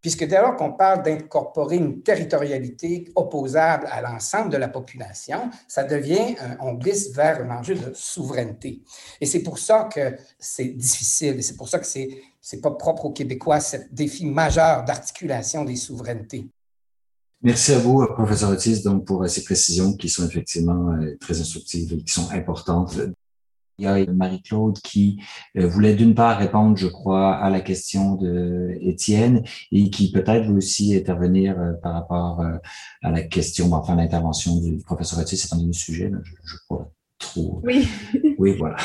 puisque 0.00 0.26
dès 0.26 0.40
lors 0.40 0.56
qu'on 0.56 0.72
parle 0.72 1.02
d'incorporer 1.02 1.76
une 1.76 2.02
territorialité 2.02 3.10
opposable 3.14 3.86
à 3.90 4.00
l'ensemble 4.00 4.50
de 4.50 4.56
la 4.56 4.68
population, 4.68 5.50
ça 5.68 5.84
devient, 5.84 6.36
on 6.60 6.74
glisse 6.74 7.12
vers 7.14 7.42
un 7.42 7.58
enjeu 7.58 7.74
de 7.74 7.92
souveraineté. 7.94 8.82
Et 9.20 9.26
c'est 9.26 9.42
pour 9.42 9.58
ça 9.58 9.88
que 9.92 10.16
c'est 10.38 10.68
difficile, 10.68 11.38
et 11.38 11.42
c'est 11.42 11.56
pour 11.56 11.68
ça 11.68 11.78
que 11.78 11.86
c'est 11.86 12.08
n'est 12.52 12.60
pas 12.60 12.70
propre 12.70 13.06
aux 13.06 13.12
Québécois, 13.12 13.60
ce 13.60 13.76
défi 13.92 14.26
majeur 14.26 14.84
d'articulation 14.84 15.64
des 15.64 15.76
souverainetés. 15.76 16.48
Merci 17.42 17.72
à 17.72 17.78
vous, 17.78 18.06
professeur 18.14 18.50
Otis, 18.50 18.82
donc 18.82 19.06
pour 19.06 19.26
ces 19.28 19.44
précisions 19.44 19.94
qui 19.94 20.10
sont 20.10 20.26
effectivement 20.26 20.92
euh, 20.92 21.16
très 21.18 21.40
instructives 21.40 21.94
et 21.94 22.02
qui 22.02 22.12
sont 22.12 22.30
importantes. 22.32 22.98
Il 23.80 23.84
y 23.84 23.86
a 23.86 24.12
Marie-Claude 24.12 24.78
qui 24.80 25.22
euh, 25.56 25.66
voulait 25.66 25.94
d'une 25.94 26.14
part 26.14 26.38
répondre, 26.38 26.76
je 26.76 26.86
crois, 26.86 27.34
à 27.34 27.48
la 27.48 27.60
question 27.60 28.16
de 28.16 28.76
Étienne 28.82 29.42
et 29.72 29.88
qui 29.88 30.12
peut-être 30.12 30.46
veut 30.46 30.56
aussi 30.56 30.94
intervenir 30.94 31.58
euh, 31.58 31.72
par 31.82 31.94
rapport 31.94 32.42
euh, 32.42 32.58
à 33.02 33.10
la 33.10 33.22
question, 33.22 33.72
enfin 33.72 33.96
l'intervention 33.96 34.60
du 34.60 34.76
professeur 34.84 35.18
Otis, 35.20 35.38
c'est 35.38 35.54
un 35.54 35.72
sujet, 35.72 36.12
je, 36.22 36.32
je 36.44 36.56
crois 36.66 36.92
trop. 37.18 37.62
Oui. 37.64 37.88
Oui, 38.36 38.54
voilà. 38.58 38.76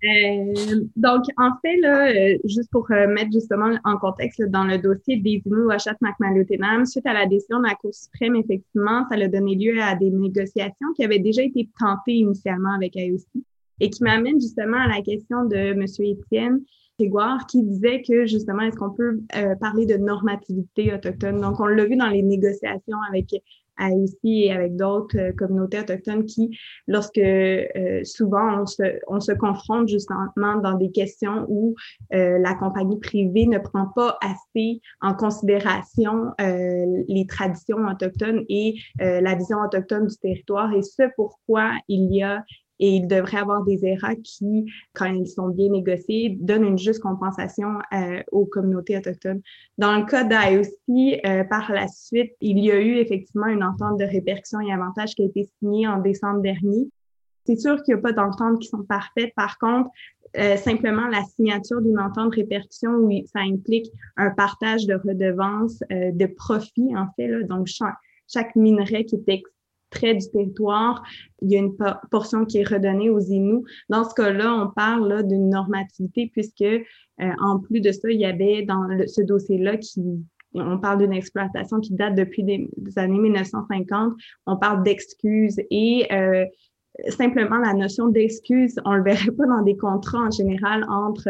donc, 0.96 1.24
en 1.38 1.50
fait, 1.62 1.76
là, 1.80 2.12
juste 2.44 2.70
pour 2.72 2.88
mettre 2.90 3.30
justement 3.32 3.70
en 3.84 3.98
contexte 3.98 4.42
dans 4.42 4.64
le 4.64 4.78
dossier 4.78 5.16
des 5.16 5.42
Inuits 5.46 5.72
Achat 5.72 5.96
Macmalutenam, 6.00 6.86
suite 6.86 7.06
à 7.06 7.12
la 7.12 7.26
décision 7.26 7.60
de 7.60 7.66
la 7.68 7.74
Cour 7.76 7.94
suprême, 7.94 8.34
effectivement, 8.34 9.04
ça 9.08 9.14
a 9.14 9.28
donné 9.28 9.54
lieu 9.54 9.80
à 9.80 9.94
des 9.94 10.10
négociations 10.10 10.92
qui 10.96 11.04
avaient 11.04 11.20
déjà 11.20 11.42
été 11.42 11.68
tentées 11.78 12.14
initialement 12.14 12.74
avec 12.74 12.96
AOC 12.96 13.44
et 13.80 13.90
qui 13.90 14.02
m'amène 14.02 14.40
justement 14.40 14.78
à 14.78 14.88
la 14.88 15.02
question 15.02 15.44
de 15.44 15.56
M. 15.56 15.84
Étienne 15.98 16.60
Grégoire 16.98 17.46
qui 17.46 17.62
disait 17.64 18.02
que 18.02 18.24
justement, 18.26 18.62
est-ce 18.62 18.76
qu'on 18.76 18.92
peut 18.92 19.20
euh, 19.34 19.56
parler 19.56 19.84
de 19.84 19.96
normativité 19.96 20.94
autochtone? 20.94 21.40
Donc, 21.40 21.58
on 21.58 21.66
l'a 21.66 21.84
vu 21.86 21.96
dans 21.96 22.06
les 22.06 22.22
négociations 22.22 22.98
avec 23.08 23.32
AIC 23.80 24.18
et 24.22 24.52
avec 24.52 24.76
d'autres 24.76 25.18
euh, 25.18 25.32
communautés 25.32 25.80
autochtones 25.80 26.24
qui, 26.24 26.56
lorsque 26.86 27.18
euh, 27.18 28.04
souvent 28.04 28.62
on 28.62 28.66
se, 28.66 29.00
on 29.08 29.18
se 29.18 29.32
confronte 29.32 29.88
justement 29.88 30.60
dans 30.62 30.74
des 30.74 30.92
questions 30.92 31.44
où 31.48 31.74
la 32.10 32.54
compagnie 32.54 33.00
privée 33.00 33.46
ne 33.46 33.58
prend 33.58 33.88
pas 33.88 34.16
assez 34.22 34.80
en 35.00 35.14
considération 35.14 36.30
les 36.38 37.26
traditions 37.26 37.78
autochtones 37.90 38.44
et 38.48 38.76
la 39.00 39.34
vision 39.34 39.58
autochtone 39.58 40.06
du 40.06 40.16
territoire 40.16 40.72
et 40.72 40.82
ce 40.82 41.02
pourquoi 41.16 41.72
il 41.88 42.14
y 42.14 42.22
a 42.22 42.44
et 42.80 42.96
il 42.96 43.06
devrait 43.06 43.38
avoir 43.38 43.64
des 43.64 43.84
ERA 43.84 44.14
qui, 44.16 44.66
quand 44.94 45.06
ils 45.06 45.28
sont 45.28 45.48
bien 45.48 45.70
négociés, 45.70 46.36
donnent 46.40 46.64
une 46.64 46.78
juste 46.78 47.00
compensation 47.00 47.68
euh, 47.92 48.22
aux 48.32 48.46
communautés 48.46 48.96
autochtones. 48.96 49.40
Dans 49.78 49.96
le 49.96 50.04
cas 50.04 50.24
d'IOC, 50.24 51.20
euh, 51.24 51.44
par 51.44 51.70
la 51.72 51.88
suite, 51.88 52.32
il 52.40 52.58
y 52.58 52.70
a 52.70 52.80
eu 52.80 52.96
effectivement 52.96 53.46
une 53.46 53.62
entente 53.62 53.98
de 53.98 54.04
répercussion 54.04 54.60
et 54.60 54.72
avantages 54.72 55.14
qui 55.14 55.22
a 55.22 55.26
été 55.26 55.48
signée 55.58 55.86
en 55.86 55.98
décembre 56.00 56.40
dernier. 56.40 56.88
C'est 57.46 57.56
sûr 57.56 57.82
qu'il 57.82 57.94
n'y 57.94 58.00
a 58.00 58.02
pas 58.02 58.12
d'ententes 58.12 58.58
qui 58.60 58.68
sont 58.68 58.84
parfaites. 58.84 59.32
Par 59.36 59.58
contre, 59.58 59.90
euh, 60.36 60.56
simplement 60.56 61.06
la 61.08 61.22
signature 61.22 61.80
d'une 61.80 62.00
entente 62.00 62.30
de 62.30 62.36
répercussion 62.36 62.90
où 62.90 63.10
ça 63.26 63.40
implique 63.40 63.86
un 64.16 64.30
partage 64.30 64.86
de 64.86 64.94
redevances, 64.94 65.82
euh, 65.92 66.10
de 66.12 66.26
profits 66.26 66.96
en 66.96 67.06
fait. 67.14 67.44
Donc, 67.44 67.66
chaque, 67.66 67.94
chaque 68.26 68.56
minerai 68.56 69.04
qui 69.04 69.16
est 69.16 69.24
près 69.94 70.14
du 70.14 70.28
territoire, 70.30 71.02
il 71.42 71.52
y 71.52 71.56
a 71.56 71.60
une 71.60 71.76
portion 72.10 72.44
qui 72.44 72.58
est 72.58 72.68
redonnée 72.68 73.10
aux 73.10 73.20
Inuits. 73.20 73.64
Dans 73.88 74.04
ce 74.04 74.14
cas-là, 74.14 74.54
on 74.54 74.70
parle 74.70 75.26
d'une 75.26 75.48
normativité 75.48 76.30
puisque, 76.32 76.62
euh, 76.62 76.82
en 77.18 77.60
plus 77.60 77.80
de 77.80 77.92
ça, 77.92 78.10
il 78.10 78.20
y 78.20 78.26
avait 78.26 78.62
dans 78.62 78.86
ce 79.06 79.22
dossier-là 79.22 79.76
qui 79.78 80.02
on 80.56 80.78
parle 80.78 81.00
d'une 81.00 81.12
exploitation 81.12 81.80
qui 81.80 81.94
date 81.94 82.14
depuis 82.14 82.44
des, 82.44 82.68
années 82.96 83.18
1950. 83.18 84.14
On 84.46 84.56
parle 84.56 84.84
d'excuses 84.84 85.60
et 85.70 86.06
euh, 86.12 86.44
simplement 87.08 87.58
la 87.58 87.74
notion 87.74 88.08
d'excuse, 88.08 88.76
on 88.84 88.94
le 88.94 89.02
verrait 89.02 89.30
pas 89.32 89.46
dans 89.46 89.62
des 89.62 89.76
contrats 89.76 90.26
en 90.26 90.30
général 90.30 90.84
entre 90.88 91.28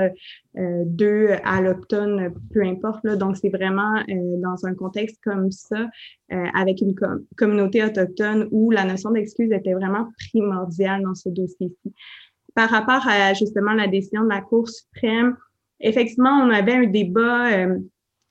euh, 0.58 0.82
deux 0.86 1.30
allochtones, 1.44 2.34
peu 2.52 2.62
importe. 2.62 3.04
Là. 3.04 3.16
Donc, 3.16 3.36
c'est 3.36 3.48
vraiment 3.48 3.96
euh, 4.08 4.36
dans 4.38 4.66
un 4.66 4.74
contexte 4.74 5.18
comme 5.24 5.50
ça, 5.50 5.88
euh, 6.32 6.46
avec 6.54 6.80
une 6.80 6.94
communauté 7.36 7.82
autochtone 7.82 8.48
où 8.50 8.70
la 8.70 8.84
notion 8.84 9.10
d'excuse 9.10 9.50
était 9.52 9.74
vraiment 9.74 10.08
primordiale 10.18 11.02
dans 11.02 11.14
ce 11.14 11.28
dossier-ci. 11.30 11.94
Par 12.54 12.70
rapport 12.70 13.06
à 13.08 13.32
justement 13.34 13.72
la 13.72 13.88
décision 13.88 14.22
de 14.22 14.28
la 14.28 14.40
Cour 14.40 14.68
suprême, 14.68 15.36
effectivement, 15.80 16.30
on 16.30 16.50
avait 16.50 16.74
un 16.74 16.86
débat 16.86 17.66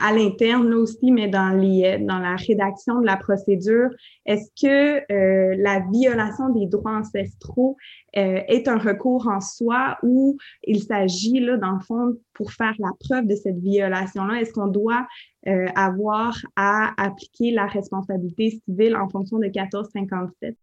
à 0.04 0.12
l'interne 0.12 0.74
aussi, 0.74 1.12
mais 1.12 1.30
dans, 1.30 1.58
les, 1.58 1.98
dans 1.98 2.20
la 2.20 2.36
rédaction 2.36 3.00
de 3.00 3.06
la 3.06 3.16
procédure, 3.16 3.90
est-ce 4.26 4.52
que 4.62 5.00
euh, 5.12 5.56
la 5.58 5.80
violation 5.92 6.50
des 6.50 6.68
droits 6.68 6.98
ancestraux 6.98 7.78
euh, 8.18 8.42
est 8.50 8.68
un 8.68 8.78
recours 8.78 9.30
en 9.30 9.40
soi 9.40 9.98
ou 10.04 10.38
il 10.66 10.84
s'agit, 10.84 11.40
là, 11.40 11.56
dans 11.56 11.72
le 11.72 11.80
fond, 11.80 12.18
pour 12.34 12.52
faire 12.52 12.74
la 12.80 12.90
preuve 13.00 13.28
de 13.28 13.36
cette 13.36 13.60
violation-là, 13.60 14.42
est-ce 14.42 14.52
qu'on 14.52 14.68
doit 14.68 15.08
euh, 15.48 15.68
avoir 15.74 16.36
à 16.58 16.92
appliquer 17.02 17.52
la 17.52 17.66
responsabilité 17.66 18.62
civile 18.66 18.98
en 18.98 19.08
fonction 19.08 19.38
de 19.38 19.46
1457? 19.46 20.58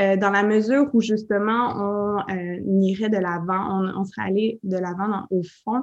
Euh, 0.00 0.16
dans 0.16 0.30
la 0.30 0.42
mesure 0.42 0.86
où 0.92 1.00
justement 1.00 1.72
on 1.76 2.18
euh, 2.32 2.56
irait 2.80 3.10
de 3.10 3.18
l'avant, 3.18 3.92
on, 3.96 4.04
serait 4.04 4.26
allé 4.26 4.60
de 4.64 4.76
l'avant 4.76 5.26
au 5.30 5.42
fond, 5.64 5.82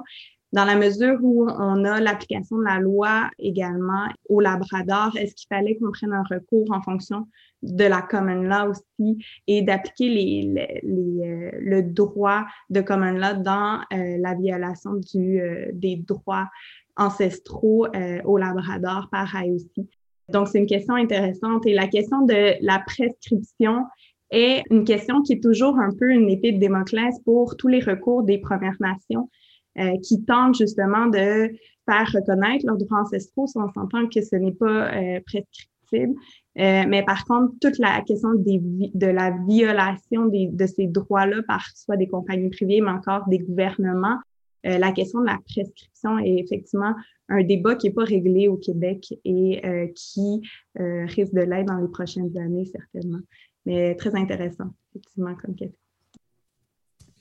dans 0.52 0.64
la 0.66 0.76
mesure 0.76 1.18
où 1.22 1.48
on 1.48 1.84
a 1.84 2.00
l'application 2.00 2.58
de 2.58 2.64
la 2.64 2.78
loi 2.78 3.30
également 3.38 4.06
au 4.28 4.40
Labrador, 4.40 5.16
est-ce 5.16 5.34
qu'il 5.34 5.48
fallait 5.48 5.76
qu'on 5.76 5.90
prenne 5.90 6.12
un 6.12 6.24
recours 6.24 6.70
en 6.70 6.82
fonction 6.82 7.26
de 7.62 7.84
la 7.84 8.02
common 8.02 8.42
law 8.42 8.70
aussi 8.70 9.24
et 9.46 9.62
d'appliquer 9.62 10.08
les, 10.08 10.80
les, 10.82 11.28
euh, 11.28 11.50
le 11.58 11.82
droit 11.82 12.44
de 12.70 12.80
common 12.80 13.12
law 13.12 13.34
dans 13.42 13.80
euh, 13.92 14.18
la 14.18 14.34
violation 14.34 14.94
du, 14.94 15.40
euh, 15.40 15.70
des 15.72 15.96
droits 15.96 16.48
ancestraux 16.96 17.86
au 18.24 18.36
Labrador 18.36 19.08
par 19.10 19.34
IOC. 19.42 19.86
Donc, 20.28 20.48
c'est 20.48 20.58
une 20.58 20.66
question 20.66 20.94
intéressante. 20.94 21.66
Et 21.66 21.72
la 21.72 21.86
question 21.86 22.26
de 22.26 22.54
la 22.60 22.80
prescription 22.80 23.84
est 24.30 24.62
une 24.70 24.84
question 24.84 25.22
qui 25.22 25.34
est 25.34 25.42
toujours 25.42 25.78
un 25.78 25.90
peu 25.98 26.10
une 26.10 26.28
épée 26.28 26.52
de 26.52 26.58
Démoclès 26.58 27.18
pour 27.24 27.56
tous 27.56 27.68
les 27.68 27.80
recours 27.80 28.24
des 28.24 28.36
Premières 28.36 28.76
Nations 28.80 29.30
euh, 29.78 29.96
qui 30.02 30.24
tentent 30.24 30.56
justement 30.56 31.06
de 31.06 31.50
faire 31.88 32.10
reconnaître 32.12 32.66
leurs 32.66 32.76
droits 32.76 33.00
ancestraux. 33.00 33.46
Si 33.46 33.56
on 33.58 33.72
s'entend 33.72 34.06
que 34.08 34.20
ce 34.20 34.36
n'est 34.36 34.52
pas 34.52 34.92
euh, 34.94 35.20
prescriptible. 35.24 36.14
Euh, 36.58 36.84
mais 36.86 37.02
par 37.04 37.24
contre, 37.24 37.54
toute 37.60 37.78
la 37.78 38.02
question 38.02 38.30
de 38.34 39.06
la 39.06 39.30
violation 39.48 40.26
de 40.26 40.66
ces 40.66 40.86
droits-là 40.86 41.42
par 41.42 41.66
soit 41.74 41.96
des 41.96 42.06
compagnies 42.06 42.50
privées, 42.50 42.80
mais 42.80 42.90
encore 42.90 43.28
des 43.28 43.38
gouvernements, 43.38 44.18
euh, 44.66 44.78
la 44.78 44.92
question 44.92 45.20
de 45.20 45.26
la 45.26 45.38
prescription 45.44 46.18
est 46.18 46.38
effectivement 46.38 46.94
un 47.28 47.42
débat 47.42 47.74
qui 47.74 47.88
n'est 47.88 47.94
pas 47.94 48.04
réglé 48.04 48.48
au 48.48 48.56
Québec 48.56 49.14
et 49.24 49.64
euh, 49.66 49.86
qui 49.94 50.42
risque 50.78 51.32
de 51.32 51.40
l'être 51.40 51.66
dans 51.66 51.78
les 51.78 51.88
prochaines 51.88 52.36
années, 52.36 52.66
certainement. 52.66 53.20
Mais 53.64 53.94
très 53.94 54.14
intéressant, 54.14 54.70
effectivement, 54.90 55.34
comme 55.34 55.54
question. 55.54 55.81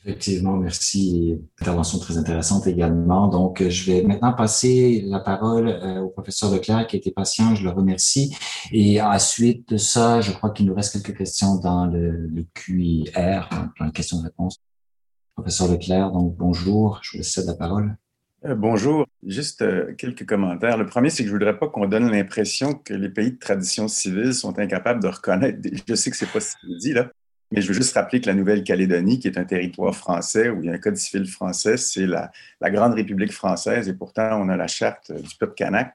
Effectivement, 0.04 0.58
merci. 0.58 1.40
Intervention 1.60 2.00
très 2.00 2.18
intéressante 2.18 2.66
également. 2.66 3.28
Donc, 3.28 3.62
je 3.62 3.92
vais 3.92 4.02
maintenant 4.02 4.34
passer 4.34 5.04
la 5.06 5.20
parole 5.20 5.68
euh, 5.68 6.02
au 6.02 6.10
professeur 6.10 6.52
Leclerc 6.52 6.88
qui 6.88 6.98
était 6.98 7.12
patient. 7.12 7.54
Je 7.54 7.64
le 7.64 7.70
remercie. 7.70 8.36
Et 8.72 9.00
ensuite 9.00 9.70
de 9.70 9.78
ça, 9.78 10.20
je 10.20 10.32
crois 10.32 10.50
qu'il 10.50 10.66
nous 10.66 10.74
reste 10.74 10.94
quelques 10.94 11.16
questions 11.16 11.58
dans 11.58 11.86
le, 11.86 12.28
le 12.28 12.46
QIR, 12.56 13.48
dans 13.80 13.86
la 13.86 13.92
question-réponse. 13.92 14.58
Professeur 15.36 15.72
Leclerc, 15.72 16.12
donc 16.12 16.36
bonjour. 16.36 17.00
Je 17.04 17.12
vous 17.12 17.18
laisse 17.20 17.38
la 17.38 17.54
parole. 17.54 17.96
Euh, 18.46 18.56
bonjour. 18.56 19.06
Juste 19.24 19.62
euh, 19.62 19.94
quelques 19.96 20.26
commentaires. 20.26 20.78
Le 20.78 20.88
premier, 20.88 21.12
c'est 21.12 21.22
que 21.22 21.30
je 21.30 21.34
voudrais 21.34 21.60
pas 21.60 21.68
qu'on 21.68 21.86
donne 21.86 22.10
l'impression 22.10 22.74
que 22.74 22.96
les 22.96 23.10
pays 23.10 23.34
de 23.34 23.38
tradition 23.38 23.88
civile 23.88 24.34
sont 24.34 24.58
incapables 24.58 25.02
de 25.02 25.10
reconnaître. 25.10 25.60
Je 25.88 25.94
sais 25.94 26.10
que 26.10 26.18
ce 26.18 26.26
n'est 26.26 26.32
pas 26.32 26.40
ce 26.40 26.56
qu'il 26.58 26.76
dit, 26.78 26.94
là, 26.94 27.12
mais 27.52 27.62
je 27.62 27.68
veux 27.68 27.74
juste 27.74 27.94
rappeler 27.94 28.22
que 28.22 28.28
la 28.28 28.34
Nouvelle-Calédonie, 28.34 29.20
qui 29.20 29.28
est 29.28 29.38
un 29.38 29.44
territoire 29.44 29.94
français 29.94 30.50
où 30.50 30.62
il 30.62 30.68
y 30.68 30.70
a 30.70 30.74
un 30.74 30.78
code 30.78 30.96
civil 30.96 31.28
français, 31.28 31.76
c'est 31.76 32.08
la, 32.08 32.32
Grande 32.64 32.94
République 32.94 33.34
française 33.34 33.90
et 33.90 33.94
pourtant 33.94 34.42
on 34.42 34.48
a 34.48 34.56
la 34.56 34.68
charte 34.68 35.12
du 35.12 35.36
peuple 35.36 35.56
kanak. 35.56 35.94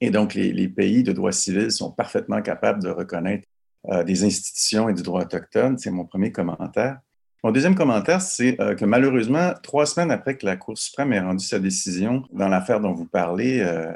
Et 0.00 0.10
donc 0.10 0.34
les, 0.34 0.68
pays 0.68 1.02
de 1.02 1.12
droit 1.12 1.32
civil 1.32 1.70
sont 1.70 1.90
parfaitement 1.90 2.40
capables 2.40 2.82
de 2.82 2.88
reconnaître 2.88 3.46
euh, 3.90 4.02
des 4.02 4.24
institutions 4.24 4.88
et 4.88 4.94
du 4.94 5.02
droit 5.02 5.22
autochtone. 5.22 5.76
C'est 5.76 5.90
mon 5.90 6.06
premier 6.06 6.32
commentaire. 6.32 6.98
Mon 7.42 7.52
deuxième 7.52 7.74
commentaire, 7.74 8.22
c'est 8.22 8.58
euh, 8.58 8.74
que 8.74 8.86
malheureusement, 8.86 9.52
trois 9.62 9.84
semaines 9.84 10.10
après 10.10 10.38
que 10.38 10.46
la 10.46 10.56
Cour 10.56 10.78
suprême 10.78 11.12
ait 11.12 11.20
rendu 11.20 11.44
sa 11.44 11.58
décision 11.58 12.24
dans 12.32 12.48
l'affaire 12.48 12.80
dont 12.80 12.94
vous 12.94 13.04
parlez, 13.04 13.60
euh, 13.60 13.92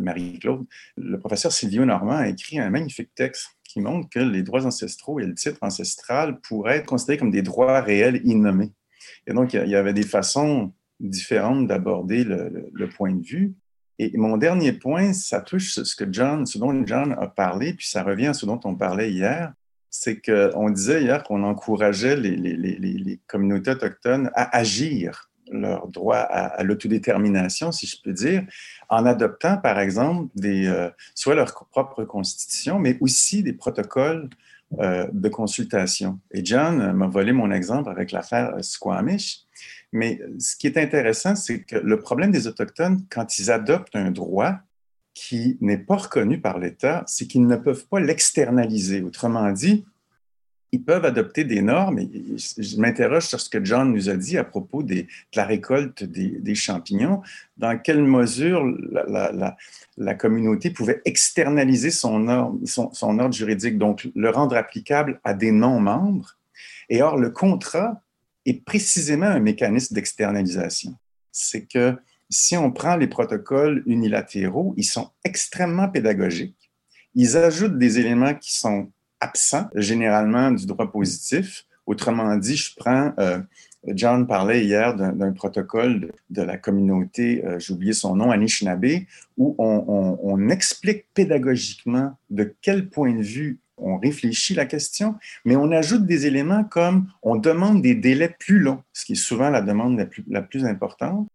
Marie-Claude, 0.00 0.64
le 0.96 1.18
professeur 1.18 1.52
Silvio 1.52 1.84
Normand 1.84 2.16
a 2.16 2.28
écrit 2.28 2.58
un 2.58 2.70
magnifique 2.70 3.14
texte 3.14 3.50
qui 3.68 3.80
montre 3.80 4.08
que 4.08 4.18
les 4.18 4.42
droits 4.42 4.66
ancestraux 4.66 5.20
et 5.20 5.26
le 5.26 5.34
titre 5.34 5.58
ancestral 5.60 6.40
pourraient 6.40 6.78
être 6.78 6.86
considérés 6.86 7.18
comme 7.18 7.30
des 7.30 7.42
droits 7.42 7.80
réels 7.80 8.20
innommés. 8.24 8.72
Et 9.26 9.32
donc, 9.32 9.52
il 9.52 9.68
y 9.68 9.76
avait 9.76 9.92
des 9.92 10.02
façons 10.02 10.72
différentes 10.98 11.68
d'aborder 11.68 12.24
le, 12.24 12.88
point 12.88 13.14
de 13.14 13.24
vue. 13.24 13.54
Et 13.98 14.16
mon 14.16 14.36
dernier 14.36 14.72
point, 14.72 15.12
ça 15.12 15.40
touche 15.40 15.74
ce, 15.74 15.94
que 15.94 16.10
John, 16.10 16.46
ce 16.46 16.58
dont 16.58 16.84
John 16.86 17.14
a 17.20 17.28
parlé, 17.28 17.74
puis 17.74 17.86
ça 17.86 18.02
revient 18.02 18.28
à 18.28 18.34
ce 18.34 18.46
dont 18.46 18.58
on 18.64 18.74
parlait 18.74 19.12
hier, 19.12 19.52
c'est 19.90 20.20
qu'on 20.20 20.70
disait 20.70 21.02
hier 21.02 21.22
qu'on 21.22 21.42
encourageait 21.42 22.16
les, 22.16 23.20
communautés 23.26 23.72
autochtones 23.72 24.30
à 24.34 24.56
agir 24.56 25.27
leur 25.50 25.88
droit 25.88 26.16
à, 26.16 26.62
l'autodétermination, 26.62 27.72
si 27.72 27.86
je 27.86 27.96
peux 28.02 28.12
dire, 28.12 28.44
en 28.88 29.06
adoptant, 29.06 29.58
par 29.58 29.78
exemple, 29.78 30.28
des, 30.34 30.66
euh, 30.66 30.90
soit 31.14 31.34
leur 31.34 31.66
propre 31.70 32.04
constitution, 32.04 32.78
mais 32.78 32.96
aussi 33.00 33.42
des 33.42 33.52
protocoles 33.52 34.28
euh, 34.78 35.06
de 35.12 35.28
consultation. 35.28 36.18
Et 36.30 36.44
John 36.44 36.92
m'a 36.92 37.06
volé 37.06 37.32
mon 37.32 37.50
exemple 37.50 37.90
avec 37.90 38.12
l'affaire 38.12 38.52
Squamish. 38.62 39.40
Mais 39.92 40.20
ce 40.38 40.56
qui 40.56 40.66
est 40.66 40.76
intéressant, 40.76 41.34
c'est 41.34 41.62
que 41.62 41.76
le 41.76 41.98
problème 41.98 42.30
des 42.30 42.46
Autochtones, 42.46 43.00
quand 43.10 43.38
ils 43.38 43.50
adoptent 43.50 43.96
un 43.96 44.10
droit, 44.10 44.58
qui 45.18 45.58
n'est 45.60 45.78
pas 45.78 45.96
reconnu 45.96 46.40
par 46.40 46.60
l'État, 46.60 47.02
c'est 47.08 47.26
qu'ils 47.26 47.46
ne 47.46 47.56
peuvent 47.56 47.86
pas 47.88 47.98
l'externaliser. 47.98 49.02
Autrement 49.02 49.50
dit, 49.50 49.84
ils 50.72 50.82
peuvent 50.82 51.04
adopter 51.04 51.44
des 51.44 51.62
normes. 51.62 52.00
Je 52.00 52.76
m'interroge 52.78 53.26
sur 53.26 53.40
ce 53.40 53.48
que 53.48 53.64
John 53.64 53.92
nous 53.92 54.10
a 54.10 54.16
dit 54.16 54.36
à 54.36 54.44
propos 54.44 54.82
de 54.82 55.04
la 55.34 55.44
récolte 55.44 56.04
des, 56.04 56.54
champignons. 56.54 57.22
Dans 57.56 57.78
quelle 57.78 58.02
mesure 58.02 58.64
la, 59.96 60.14
communauté 60.14 60.70
pouvait 60.70 61.00
externaliser 61.04 61.90
son 61.90 62.58
son 62.64 63.18
ordre 63.18 63.34
juridique, 63.34 63.78
donc 63.78 64.08
le 64.14 64.30
rendre 64.30 64.56
applicable 64.56 65.20
à 65.24 65.34
des 65.34 65.52
non-membres? 65.52 66.36
Et 66.88 67.02
or, 67.02 67.16
le 67.16 67.30
contrat 67.30 68.02
est 68.46 68.64
précisément 68.64 69.26
un 69.26 69.40
mécanisme 69.40 69.94
d'externalisation. 69.94 70.94
C'est 71.32 71.66
que 71.66 71.96
si 72.30 72.56
on 72.56 72.70
prend 72.70 72.96
les 72.96 73.06
protocoles 73.06 73.82
unilatéraux, 73.86 74.74
ils 74.76 74.84
sont 74.84 75.10
extrêmement 75.24 75.88
pédagogiques. 75.88 76.70
Ils 77.14 77.36
ajoutent 77.36 77.78
des 77.78 77.98
éléments 77.98 78.34
qui 78.34 78.54
sont 78.54 78.92
absents 79.20 79.68
généralement 79.74 80.50
du 80.50 80.66
droit 80.66 80.90
positif. 80.90 81.64
Autrement 81.86 82.36
dit, 82.36 82.56
je 82.56 82.74
prends, 82.76 83.12
euh, 83.18 83.40
John 83.86 84.26
parlait 84.26 84.64
hier 84.64 84.94
d'un 84.94 85.32
protocole 85.32 86.12
de, 86.28 86.42
la 86.42 86.58
communauté, 86.58 87.44
euh, 87.44 87.58
j'ai 87.58 87.72
oublié 87.72 87.92
son 87.92 88.16
nom, 88.16 88.30
Anishinaabe, 88.30 89.04
où 89.36 89.54
on, 89.58 90.18
on, 90.22 90.48
explique 90.50 91.06
pédagogiquement 91.14 92.16
de 92.28 92.54
quel 92.60 92.90
point 92.90 93.14
de 93.14 93.22
vue 93.22 93.60
on 93.78 93.96
réfléchit 93.98 94.54
la 94.54 94.66
question, 94.66 95.14
mais 95.44 95.56
on 95.56 95.70
ajoute 95.70 96.04
des 96.04 96.26
éléments 96.26 96.64
comme 96.64 97.08
on 97.22 97.36
demande 97.36 97.80
des 97.80 97.94
délais 97.94 98.34
plus 98.38 98.58
longs, 98.58 98.82
ce 98.92 99.04
qui 99.04 99.12
est 99.12 99.16
souvent 99.16 99.50
la 99.50 99.62
demande 99.62 99.96
la 99.96 100.06
plus, 100.06 100.24
la 100.28 100.42
plus 100.42 100.64
importante, 100.64 101.28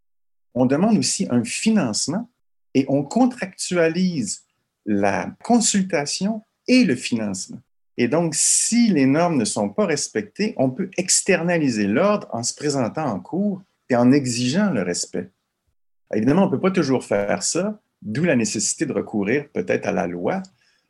on 0.54 0.66
demande 0.66 0.98
aussi 0.98 1.28
un 1.32 1.44
financement 1.44 2.30
et 2.74 2.86
on 2.90 3.04
contractualise 3.04 4.44
la 4.86 5.34
consultation 5.44 6.44
et 6.68 6.84
le 6.84 6.96
financement. 6.96 7.60
Et 7.98 8.08
donc, 8.08 8.34
si 8.36 8.90
les 8.90 9.06
normes 9.06 9.38
ne 9.38 9.46
sont 9.46 9.70
pas 9.70 9.86
respectées, 9.86 10.54
on 10.58 10.70
peut 10.70 10.90
externaliser 10.98 11.86
l'ordre 11.86 12.28
en 12.32 12.44
se 12.44 12.56
présentant 12.56 13.06
en 13.06 13.20
cours 13.20 13.62
et 13.90 13.96
en 13.96 14.12
exigeant 14.12 14.72
le 14.72 14.82
respect. 14.82 15.30
Évidemment, 16.14 16.44
on 16.44 16.46
ne 16.46 16.52
peut 16.52 16.60
pas 16.60 16.72
toujours 16.72 17.04
faire 17.04 17.44
ça, 17.44 17.80
d'où 18.02 18.24
la 18.24 18.36
nécessité 18.36 18.86
de 18.86 18.94
recourir 18.94 19.48
peut-être 19.54 19.88
à 19.88 19.92
la 19.92 20.08
loi, 20.08 20.42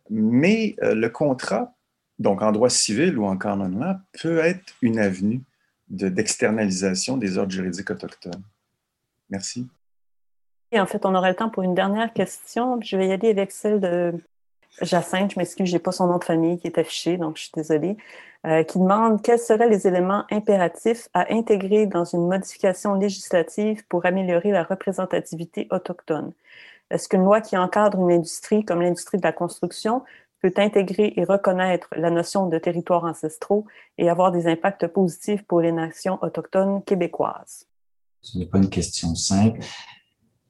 mais 0.09 0.75
euh, 0.81 0.95
le 0.95 1.09
contrat, 1.09 1.75
donc 2.19 2.41
en 2.41 2.51
droit 2.51 2.69
civil 2.69 3.17
ou 3.17 3.25
en 3.25 3.37
common 3.37 3.67
law, 3.67 3.95
peut 4.21 4.39
être 4.39 4.73
une 4.81 4.99
avenue 4.99 5.41
d'externalisation 5.89 7.17
des 7.17 7.37
ordres 7.37 7.51
juridiques 7.51 7.89
autochtones. 7.89 8.43
Merci. 9.29 9.67
Et 10.71 10.79
en 10.79 10.85
fait, 10.85 11.05
on 11.05 11.13
aurait 11.13 11.29
le 11.29 11.35
temps 11.35 11.49
pour 11.49 11.63
une 11.63 11.75
dernière 11.75 12.11
question. 12.13 12.79
Je 12.81 12.97
vais 12.97 13.09
y 13.09 13.11
aller 13.11 13.29
avec 13.29 13.51
celle 13.51 13.79
de 13.79 14.13
Jacinthe, 14.81 15.33
je 15.33 15.39
m'excuse, 15.39 15.67
je 15.67 15.73
n'ai 15.73 15.79
pas 15.79 15.91
son 15.91 16.07
nom 16.07 16.17
de 16.17 16.23
famille 16.23 16.57
qui 16.57 16.67
est 16.67 16.77
affiché, 16.77 17.17
donc 17.17 17.37
je 17.37 17.43
suis 17.43 17.51
désolée, 17.53 17.97
euh, 18.45 18.63
qui 18.63 18.79
demande 18.79 19.21
quels 19.21 19.39
seraient 19.39 19.69
les 19.69 19.87
éléments 19.87 20.25
impératifs 20.31 21.07
à 21.13 21.31
intégrer 21.33 21.85
dans 21.85 22.05
une 22.05 22.27
modification 22.27 22.95
législative 22.95 23.85
pour 23.87 24.05
améliorer 24.05 24.51
la 24.51 24.63
représentativité 24.63 25.67
autochtone. 25.71 26.33
Est-ce 26.89 27.07
qu'une 27.07 27.23
loi 27.23 27.41
qui 27.41 27.55
encadre 27.55 27.99
une 27.99 28.11
industrie 28.11 28.65
comme 28.65 28.81
l'industrie 28.81 29.17
de 29.17 29.23
la 29.23 29.31
construction 29.31 30.03
peut 30.41 30.53
intégrer 30.57 31.13
et 31.15 31.23
reconnaître 31.23 31.87
la 31.95 32.09
notion 32.09 32.47
de 32.47 32.57
territoire 32.57 33.05
ancestraux 33.05 33.65
et 33.97 34.09
avoir 34.09 34.31
des 34.31 34.47
impacts 34.47 34.87
positifs 34.87 35.43
pour 35.43 35.61
les 35.61 35.71
nations 35.71 36.19
autochtones 36.21 36.83
québécoises? 36.83 37.67
Ce 38.21 38.37
n'est 38.37 38.45
pas 38.45 38.57
une 38.57 38.69
question 38.69 39.15
simple. 39.15 39.59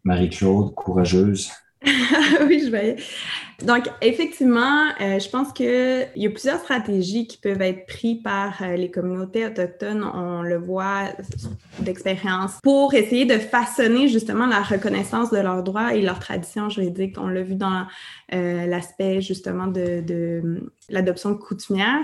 Marie-Claude, 0.03 0.73
courageuse. 0.73 1.51
oui, 2.47 2.61
je 2.65 2.69
vais. 2.69 2.95
Donc, 3.61 3.89
effectivement, 4.01 4.87
euh, 4.99 5.19
je 5.19 5.29
pense 5.29 5.51
qu'il 5.53 6.07
y 6.15 6.27
a 6.27 6.29
plusieurs 6.29 6.59
stratégies 6.59 7.27
qui 7.27 7.37
peuvent 7.37 7.61
être 7.61 7.85
prises 7.85 8.21
par 8.23 8.61
euh, 8.61 8.75
les 8.75 8.89
communautés 8.89 9.45
autochtones, 9.45 10.03
on 10.03 10.41
le 10.41 10.57
voit 10.57 11.09
d'expérience, 11.79 12.59
pour 12.63 12.93
essayer 12.93 13.25
de 13.25 13.37
façonner 13.37 14.07
justement 14.07 14.47
la 14.47 14.61
reconnaissance 14.61 15.29
de 15.31 15.37
leurs 15.37 15.63
droits 15.63 15.93
et 15.93 16.01
leurs 16.01 16.19
traditions 16.19 16.69
juridiques. 16.69 17.15
On 17.17 17.27
l'a 17.27 17.41
vu 17.41 17.55
dans 17.55 17.85
euh, 18.33 18.65
l'aspect 18.65 19.21
justement 19.21 19.67
de, 19.67 20.01
de 20.01 20.71
l'adoption 20.89 21.35
coutumière. 21.35 22.01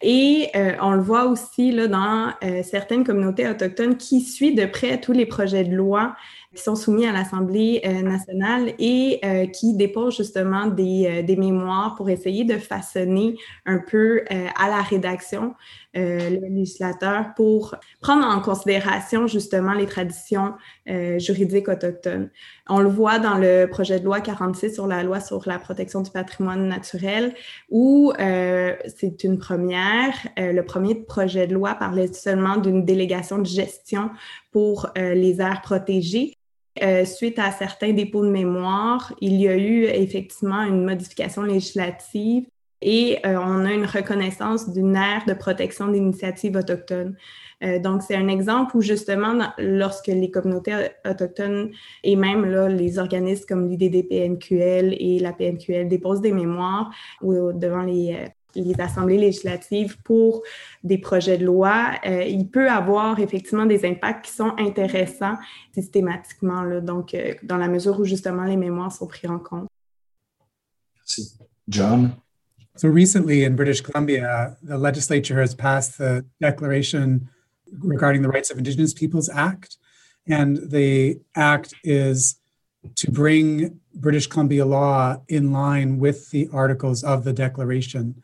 Et 0.00 0.52
on 0.80 0.92
le 0.92 1.02
voit 1.02 1.24
aussi 1.24 1.72
là, 1.72 1.88
dans 1.88 2.32
certaines 2.62 3.02
communautés 3.02 3.48
autochtones 3.48 3.96
qui 3.96 4.20
suivent 4.20 4.54
de 4.54 4.64
près 4.64 5.00
tous 5.00 5.10
les 5.10 5.26
projets 5.26 5.64
de 5.64 5.74
loi 5.74 6.14
qui 6.54 6.62
sont 6.62 6.76
soumis 6.76 7.06
à 7.06 7.12
l'Assemblée 7.12 7.82
euh, 7.84 8.02
nationale 8.02 8.72
et 8.78 9.20
qui 9.52 9.74
déposent 9.74 10.16
justement 10.16 10.66
des, 10.66 11.22
des, 11.22 11.36
mémoires 11.36 11.94
pour 11.94 12.08
essayer 12.10 12.44
de 12.44 12.56
façonner 12.56 13.36
un 13.66 13.78
peu 13.78 14.24
à 14.30 14.68
la 14.68 14.80
rédaction 14.82 15.54
euh, 15.96 16.30
le 16.30 16.48
législateur 16.48 17.32
pour 17.34 17.74
prendre 18.02 18.26
en 18.26 18.40
considération 18.40 19.26
justement 19.26 19.72
les 19.72 19.86
traditions 19.86 20.52
euh, 20.88 21.18
juridiques 21.18 21.68
autochtones. 21.68 22.30
On 22.68 22.80
le 22.80 22.90
voit 22.90 23.18
dans 23.18 23.36
le 23.38 23.66
projet 23.66 23.98
de 23.98 24.04
loi 24.04 24.20
46 24.20 24.74
sur 24.74 24.86
la 24.86 25.02
loi 25.02 25.20
sur 25.20 25.42
la 25.46 25.58
protection 25.58 26.02
du 26.02 26.10
patrimoine 26.10 26.68
naturel, 26.68 27.34
où 27.70 28.12
euh, 28.20 28.76
c'est 28.98 29.24
une 29.24 29.38
première. 29.38 30.12
le 30.36 30.60
premier 30.60 30.94
projet 30.94 31.46
de 31.46 31.54
loi 31.54 31.74
parlait 31.74 32.12
seulement 32.12 32.58
d'une 32.58 32.84
délégation 32.84 33.38
de 33.38 33.46
gestion 33.46 34.10
pour 34.50 34.90
les 34.96 35.40
aires 35.40 35.62
protégées. 35.62 36.34
suite 37.04 37.38
à 37.38 37.52
certains 37.52 37.92
dépôts 37.92 38.24
de 38.24 38.30
mémoire, 38.30 39.12
il 39.20 39.34
y 39.34 39.48
a 39.48 39.56
eu 39.56 39.84
effectivement 39.84 40.62
une 40.62 40.84
modification 40.84 41.42
législative 41.42 42.46
et 42.80 43.18
euh, 43.26 43.38
on 43.40 43.64
a 43.64 43.72
une 43.72 43.86
reconnaissance 43.86 44.72
d'une 44.72 44.94
aire 44.96 45.24
de 45.26 45.34
protection 45.34 45.88
d'initiatives 45.88 46.56
autochtones. 46.56 47.16
Euh, 47.64 47.80
donc, 47.80 48.02
c'est 48.02 48.14
un 48.14 48.28
exemple 48.28 48.76
où 48.76 48.82
justement, 48.82 49.52
lorsque 49.58 50.06
les 50.06 50.30
communautés 50.30 50.90
autochtones 51.04 51.72
et 52.04 52.14
même 52.14 52.44
là, 52.44 52.68
les 52.68 52.98
organismes 53.00 53.46
comme 53.48 53.68
l'IDDPNQL 53.68 54.94
et 54.98 55.18
la 55.18 55.32
PNQL 55.32 55.88
déposent 55.88 56.20
des 56.20 56.32
mémoires 56.32 56.90
ou 57.20 57.52
devant 57.52 57.82
les, 57.82 58.14
euh, 58.14 58.28
les 58.54 58.80
assemblées 58.80 59.18
législatives 59.18 59.96
pour 60.02 60.42
des 60.82 60.98
projets 60.98 61.38
de 61.38 61.44
loi, 61.44 61.92
euh, 62.06 62.22
il 62.22 62.48
peut 62.48 62.70
avoir 62.70 63.18
effectivement 63.20 63.66
des 63.66 63.84
impacts 63.84 64.26
qui 64.26 64.32
sont 64.32 64.52
intéressants 64.58 65.36
systématiquement, 65.74 66.62
là, 66.62 66.80
donc 66.80 67.14
euh, 67.14 67.34
dans 67.42 67.58
la 67.58 67.68
mesure 67.68 67.98
où 68.00 68.04
justement 68.04 68.44
les 68.44 68.56
mémoires 68.56 68.92
sont 68.92 69.06
pris 69.06 69.28
en 69.28 69.38
compte. 69.38 69.68
Merci. 70.96 71.38
John? 71.68 72.12
So 72.76 72.88
recently 72.88 73.44
in 73.44 73.56
British 73.56 73.80
Columbia, 73.80 74.56
the 74.62 74.78
legislature 74.78 75.40
has 75.40 75.54
passed 75.54 75.98
the 75.98 76.24
Declaration 76.40 77.28
regarding 77.82 78.22
the 78.22 78.28
Rights 78.28 78.50
of 78.50 78.58
Indigenous 78.58 78.94
Peoples 78.94 79.28
Act. 79.28 79.76
And 80.28 80.58
the 80.70 81.20
act 81.34 81.74
is 81.82 82.36
to 82.96 83.10
bring 83.10 83.80
British 83.94 84.26
Columbia 84.26 84.64
law 84.64 85.16
in 85.28 85.52
line 85.52 85.98
with 85.98 86.30
the 86.30 86.48
articles 86.52 87.02
of 87.02 87.24
the 87.24 87.32
Declaration. 87.32 88.22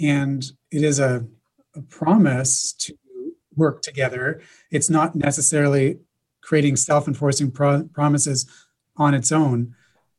And 0.00 0.44
it 0.70 0.82
is 0.82 0.98
a, 0.98 1.26
a 1.74 1.82
promise 1.82 2.72
to 2.72 2.96
work 3.56 3.82
together. 3.82 4.40
It's 4.70 4.90
not 4.90 5.14
necessarily 5.14 5.98
creating 6.40 6.76
self 6.76 7.08
enforcing 7.08 7.50
pro- 7.50 7.84
promises 7.84 8.46
on 8.96 9.14
its 9.14 9.32
own. 9.32 9.74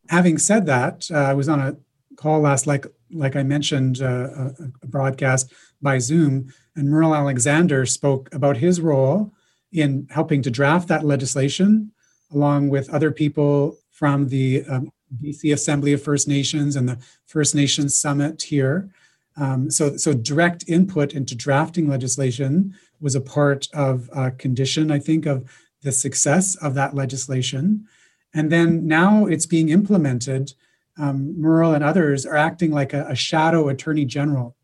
Having 0.09 0.37
said 0.37 0.65
that, 0.65 1.07
uh, 1.11 1.17
I 1.17 1.33
was 1.33 1.49
on 1.49 1.59
a 1.59 1.77
call 2.15 2.39
last, 2.39 2.67
like, 2.67 2.85
like 3.11 3.35
I 3.35 3.43
mentioned, 3.43 4.01
uh, 4.01 4.05
a, 4.05 4.53
a 4.83 4.87
broadcast 4.87 5.53
by 5.81 5.99
Zoom, 5.99 6.53
and 6.75 6.89
Merle 6.89 7.15
Alexander 7.15 7.85
spoke 7.85 8.33
about 8.33 8.57
his 8.57 8.81
role 8.81 9.33
in 9.71 10.07
helping 10.09 10.41
to 10.41 10.51
draft 10.51 10.87
that 10.87 11.05
legislation, 11.05 11.91
along 12.31 12.69
with 12.69 12.89
other 12.89 13.11
people 13.11 13.77
from 13.91 14.27
the 14.27 14.63
um, 14.65 14.91
BC 15.21 15.53
Assembly 15.53 15.93
of 15.93 16.03
First 16.03 16.27
Nations 16.27 16.75
and 16.75 16.87
the 16.87 16.97
First 17.25 17.55
Nations 17.55 17.95
Summit 17.95 18.41
here. 18.41 18.89
Um, 19.37 19.69
so, 19.69 19.97
so 19.97 20.13
direct 20.13 20.63
input 20.67 21.13
into 21.13 21.35
drafting 21.35 21.89
legislation 21.89 22.73
was 23.01 23.15
a 23.15 23.21
part 23.21 23.67
of 23.73 24.09
a 24.13 24.31
condition, 24.31 24.91
I 24.91 24.99
think, 24.99 25.25
of 25.25 25.49
the 25.83 25.91
success 25.91 26.55
of 26.55 26.73
that 26.75 26.95
legislation. 26.95 27.85
And 28.33 28.51
then 28.51 28.87
now 28.87 29.25
it's 29.25 29.45
being 29.45 29.69
implemented. 29.69 30.53
Um, 30.97 31.39
Merle 31.39 31.73
and 31.73 31.83
others 31.83 32.25
are 32.25 32.37
acting 32.37 32.71
like 32.71 32.93
a, 32.93 33.05
a 33.09 33.15
shadow 33.15 33.67
attorney 33.69 34.05
general, 34.05 34.55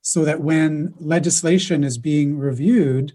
so 0.00 0.24
that 0.24 0.40
when 0.40 0.94
legislation 0.98 1.84
is 1.84 1.98
being 1.98 2.38
reviewed 2.38 3.14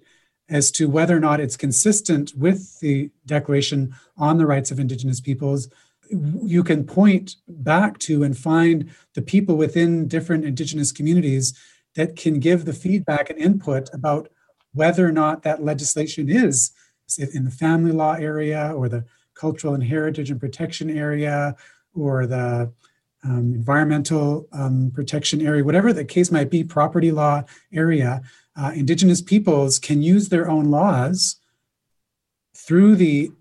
as 0.50 0.72
to 0.72 0.89
whether 0.89 1.15
or 1.15 1.19
not 1.19 1.39
it's 1.39 1.58
consistent 1.58 2.34
with 2.36 2.80
the 2.80 3.12
Declaration 3.26 3.93
on 4.17 4.38
the 4.38 4.48
Rights 4.48 4.72
of 4.72 4.80
Indigenous 4.80 5.22
Peoples, 5.22 5.69
you 6.10 6.63
can 6.63 6.84
point 6.84 7.36
back 7.48 8.00
to 8.00 8.24
and 8.24 8.38
find 8.38 8.89
the 9.13 9.22
people 9.22 9.56
within 9.56 10.08
different 10.08 10.45
indigenous 10.45 10.91
communities 10.91 11.58
that 11.95 12.15
can 12.15 12.39
give 12.39 12.65
the 12.65 12.74
feedback 12.74 13.30
and 13.30 13.39
input 13.39 13.89
about 13.93 14.30
whether 14.74 15.08
or 15.08 15.12
not 15.12 15.43
that 15.43 15.63
legislation 15.63 16.30
is 16.30 16.72
in 17.17 17.43
the 17.45 17.52
family 17.52 17.91
law 17.91 18.13
area 18.13 18.72
or 18.76 18.88
the 18.88 19.04
cultural 19.34 19.74
and 19.74 19.84
heritage 19.84 20.30
and 20.30 20.39
protection 20.39 20.89
area 20.89 21.56
or 21.93 22.28
the 22.28 22.72
um, 23.24 23.54
environmental 23.54 24.48
um, 24.54 24.91
protection 24.93 25.45
area, 25.45 25.63
whatever 25.63 25.91
the 25.91 26.06
case 26.06 26.32
might 26.32 26.50
be, 26.50 26.63
property 26.63 27.12
law 27.12 27.43
area, 27.74 28.22
uh, 28.56 28.72
indigenous 28.74 29.22
peoples 29.22 29.80
can 29.80 30.02
use 30.02 30.30
their 30.30 30.50
own 30.50 30.65
laws 30.65 31.38
through 32.56 32.95
the 32.95 33.32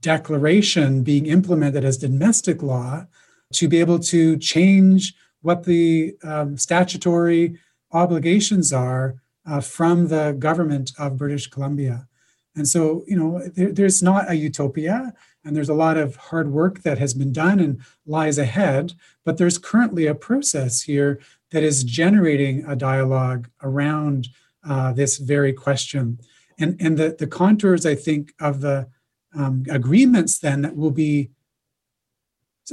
declaration 0.00 1.02
being 1.02 1.26
implemented 1.26 1.84
as 1.84 1.96
domestic 1.96 2.62
law 2.62 3.06
to 3.52 3.68
be 3.68 3.80
able 3.80 3.98
to 3.98 4.36
change 4.38 5.14
what 5.42 5.64
the 5.64 6.14
um, 6.22 6.56
statutory 6.56 7.58
obligations 7.92 8.72
are 8.72 9.16
uh, 9.46 9.60
from 9.60 10.08
the 10.08 10.36
government 10.38 10.92
of 10.98 11.16
British 11.16 11.48
Columbia. 11.48 12.06
And 12.54 12.68
so, 12.68 13.04
you 13.06 13.16
know, 13.16 13.40
there, 13.56 13.72
there's 13.72 14.02
not 14.02 14.30
a 14.30 14.34
utopia, 14.34 15.14
and 15.44 15.56
there's 15.56 15.68
a 15.68 15.74
lot 15.74 15.96
of 15.96 16.16
hard 16.16 16.52
work 16.52 16.82
that 16.82 16.98
has 16.98 17.14
been 17.14 17.32
done 17.32 17.58
and 17.58 17.80
lies 18.06 18.38
ahead, 18.38 18.92
but 19.24 19.38
there's 19.38 19.56
currently 19.56 20.06
a 20.06 20.14
process 20.14 20.82
here 20.82 21.20
that 21.52 21.62
is 21.62 21.84
generating 21.84 22.64
a 22.66 22.76
dialogue 22.76 23.48
around 23.62 24.28
uh, 24.68 24.92
this 24.92 25.16
very 25.16 25.52
question. 25.52 26.18
And, 26.58 26.76
and 26.80 26.98
the, 26.98 27.16
the 27.18 27.26
contours, 27.26 27.86
I 27.86 27.94
think, 27.94 28.34
of 28.38 28.60
the 28.60 28.88
um, 29.34 29.64
agreements 29.70 30.38
then 30.38 30.62
that 30.62 30.76
will 30.76 30.90
be 30.90 31.30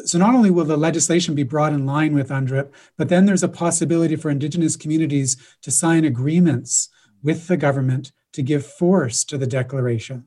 so 0.05 0.19
not 0.19 0.35
only 0.35 0.51
will 0.51 0.65
the 0.65 0.77
legislation 0.77 1.33
be 1.33 1.43
brought 1.43 1.73
in 1.73 1.85
line 1.85 2.13
with 2.13 2.29
UNDRIP, 2.29 2.71
but 2.97 3.09
then 3.09 3.25
there's 3.25 3.41
a 3.41 3.47
possibility 3.47 4.15
for 4.15 4.29
Indigenous 4.29 4.75
communities 4.75 5.37
to 5.63 5.71
sign 5.71 6.05
agreements 6.05 6.89
with 7.23 7.47
the 7.47 7.57
government 7.57 8.11
to 8.33 8.43
give 8.43 8.65
force 8.65 9.23
to 9.23 9.37
the 9.37 9.47
declaration. 9.47 10.25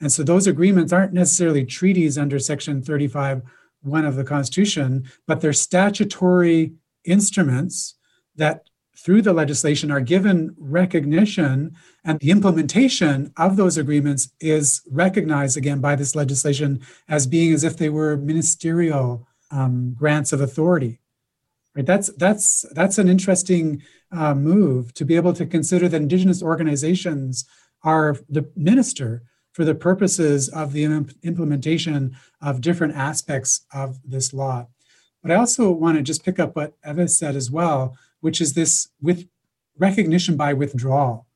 And 0.00 0.10
so 0.10 0.22
those 0.22 0.46
agreements 0.46 0.92
aren't 0.92 1.12
necessarily 1.12 1.64
treaties 1.64 2.16
under 2.16 2.38
Section 2.38 2.82
35.1 2.82 4.08
of 4.08 4.16
the 4.16 4.24
Constitution, 4.24 5.04
but 5.26 5.40
they're 5.40 5.52
statutory 5.52 6.72
instruments 7.04 7.96
that 8.36 8.68
through 9.02 9.22
the 9.22 9.32
legislation 9.32 9.90
are 9.90 10.00
given 10.00 10.54
recognition 10.58 11.74
and 12.04 12.20
the 12.20 12.30
implementation 12.30 13.32
of 13.36 13.56
those 13.56 13.76
agreements 13.76 14.30
is 14.40 14.80
recognized 14.90 15.56
again 15.56 15.80
by 15.80 15.96
this 15.96 16.14
legislation 16.14 16.80
as 17.08 17.26
being 17.26 17.52
as 17.52 17.64
if 17.64 17.76
they 17.76 17.88
were 17.88 18.16
ministerial 18.16 19.26
um, 19.50 19.94
grants 19.98 20.32
of 20.32 20.40
authority. 20.40 21.00
Right? 21.74 21.84
That's 21.84 22.12
that's 22.16 22.64
that's 22.74 22.98
an 22.98 23.08
interesting 23.08 23.82
uh, 24.12 24.34
move 24.34 24.94
to 24.94 25.04
be 25.04 25.16
able 25.16 25.32
to 25.32 25.46
consider 25.46 25.88
that 25.88 26.02
indigenous 26.02 26.42
organizations 26.42 27.44
are 27.82 28.16
the 28.28 28.48
minister 28.54 29.24
for 29.52 29.64
the 29.64 29.74
purposes 29.74 30.48
of 30.48 30.72
the 30.72 30.84
implementation 31.22 32.16
of 32.40 32.60
different 32.60 32.94
aspects 32.94 33.66
of 33.72 33.98
this 34.04 34.32
law. 34.32 34.68
But 35.22 35.30
i 35.30 35.36
also 35.36 35.70
want 35.70 35.96
to 35.96 36.02
just 36.02 36.24
pick 36.24 36.38
up 36.38 36.56
what 36.56 36.74
eva 36.84 37.06
said 37.08 37.36
as 37.36 37.50
well 37.50 37.96
which 38.22 38.40
is 38.40 38.54
this 38.54 38.88
with 39.00 39.28
recognition 39.78 40.36
by 40.36 40.54
withdrawal. 40.54 41.26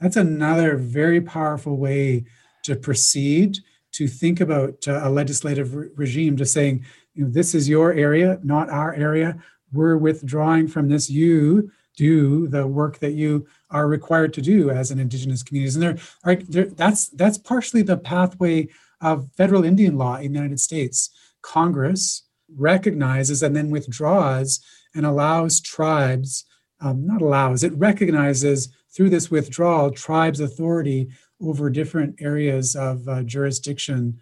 That's 0.00 0.16
another 0.16 0.76
very 0.76 1.20
powerful 1.20 1.76
way 1.76 2.24
to 2.64 2.76
proceed 2.76 3.58
to 3.92 4.06
think 4.06 4.40
about 4.40 4.86
uh, 4.86 5.00
a 5.04 5.10
legislative 5.10 5.74
re- 5.74 5.88
regime 5.94 6.36
to 6.36 6.46
saying, 6.46 6.84
you 7.14 7.24
know, 7.24 7.30
this 7.30 7.54
is 7.54 7.68
your 7.68 7.92
area, 7.92 8.40
not 8.42 8.68
our 8.68 8.94
area. 8.94 9.40
We're 9.72 9.96
withdrawing 9.96 10.68
from 10.68 10.88
this. 10.88 11.08
You 11.08 11.70
do 11.96 12.48
the 12.48 12.66
work 12.66 12.98
that 12.98 13.12
you 13.12 13.46
are 13.70 13.86
required 13.86 14.32
to 14.34 14.42
do 14.42 14.70
as 14.70 14.90
an 14.90 14.98
Indigenous 14.98 15.42
communities, 15.42 15.76
and 15.76 15.82
there 15.82 15.98
are 16.24 16.36
there, 16.36 16.66
that's 16.66 17.08
that's 17.08 17.38
partially 17.38 17.82
the 17.82 17.96
pathway 17.96 18.68
of 19.00 19.30
federal 19.36 19.64
Indian 19.64 19.96
law 19.96 20.16
in 20.16 20.32
the 20.32 20.38
United 20.38 20.60
States. 20.60 21.10
Congress 21.42 22.24
recognizes 22.56 23.42
and 23.42 23.54
then 23.54 23.70
withdraws 23.70 24.60
and 24.94 25.04
allows 25.04 25.60
tribes, 25.60 26.44
um, 26.80 27.06
not 27.06 27.22
allows, 27.22 27.62
it 27.62 27.72
recognizes 27.76 28.68
through 28.94 29.10
this 29.10 29.30
withdrawal 29.30 29.90
tribes' 29.90 30.40
authority 30.40 31.08
over 31.40 31.68
different 31.70 32.16
areas 32.20 32.76
of 32.76 33.08
uh, 33.08 33.22
jurisdiction. 33.22 34.20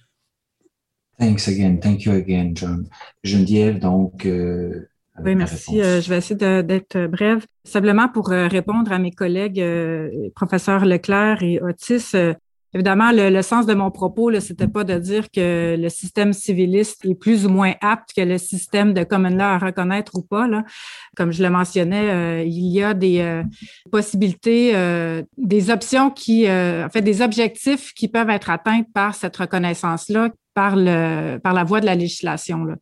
Thanks 1.19 1.47
again. 1.47 1.81
Thank 1.81 2.05
you 2.05 2.15
again, 2.15 2.55
John. 2.55 2.89
Geneviève, 3.25 3.81
donc. 3.81 4.25
Euh, 4.25 4.89
oui, 5.23 5.35
merci. 5.35 5.81
Euh, 5.81 6.01
je 6.01 6.09
vais 6.09 6.19
essayer 6.19 6.63
d'être 6.63 7.07
brève. 7.07 7.45
Simplement 7.65 8.09
pour 8.09 8.33
euh, 8.33 8.49
répondre 8.49 8.91
à 8.93 8.99
mes 8.99 9.13
collègues, 9.13 9.61
euh, 9.61 10.31
professeurs 10.35 10.87
Leclerc 10.87 11.43
et 11.43 11.61
Otis, 11.61 12.13
euh, 12.15 12.33
Évidemment, 12.75 13.11
le, 13.13 13.43
sens 13.43 13.67
de 13.67 13.75
mon 13.75 13.91
propos, 13.91 14.33
ce 14.41 14.53
n'était 14.53 14.67
pas 14.67 14.83
de 14.85 14.99
dire 14.99 15.31
que 15.31 15.77
le 15.79 15.89
système 15.91 16.33
civiliste 16.33 17.05
est 17.05 17.15
plus 17.15 17.45
ou 17.45 17.51
moins 17.51 17.75
apte 17.83 18.15
que 18.17 18.23
le 18.23 18.39
système 18.39 18.95
de 18.95 19.05
common 19.05 19.29
law 19.29 19.43
à 19.43 19.59
reconnaître 19.59 20.15
ou 20.15 20.23
pas. 20.23 20.49
Là. 20.49 20.65
Comme 21.15 21.33
je 21.33 21.43
le 21.43 21.51
mentionnais, 21.51 22.11
euh, 22.11 22.45
il 22.45 22.69
y 22.69 22.83
a 22.83 22.95
des 22.95 23.21
euh, 23.21 23.43
possibilités, 23.91 24.75
euh, 24.75 25.23
des 25.37 25.71
options 25.71 26.11
qui, 26.11 26.49
en 26.49 26.89
fait, 26.91 27.03
des 27.03 27.21
objectifs 27.21 27.93
qui 27.93 28.09
peuvent 28.09 28.31
être 28.31 28.49
atteints 28.49 28.83
par 28.95 29.15
cette 29.15 29.37
reconnaissance-là, 29.37 30.31
par, 30.55 30.75
le, 30.77 31.39
par 31.39 31.53
la 31.53 31.65
voie 31.65 31.81
de 31.81 31.87
la 31.87 31.95
législation. 31.95 32.65
Là. 32.65 32.77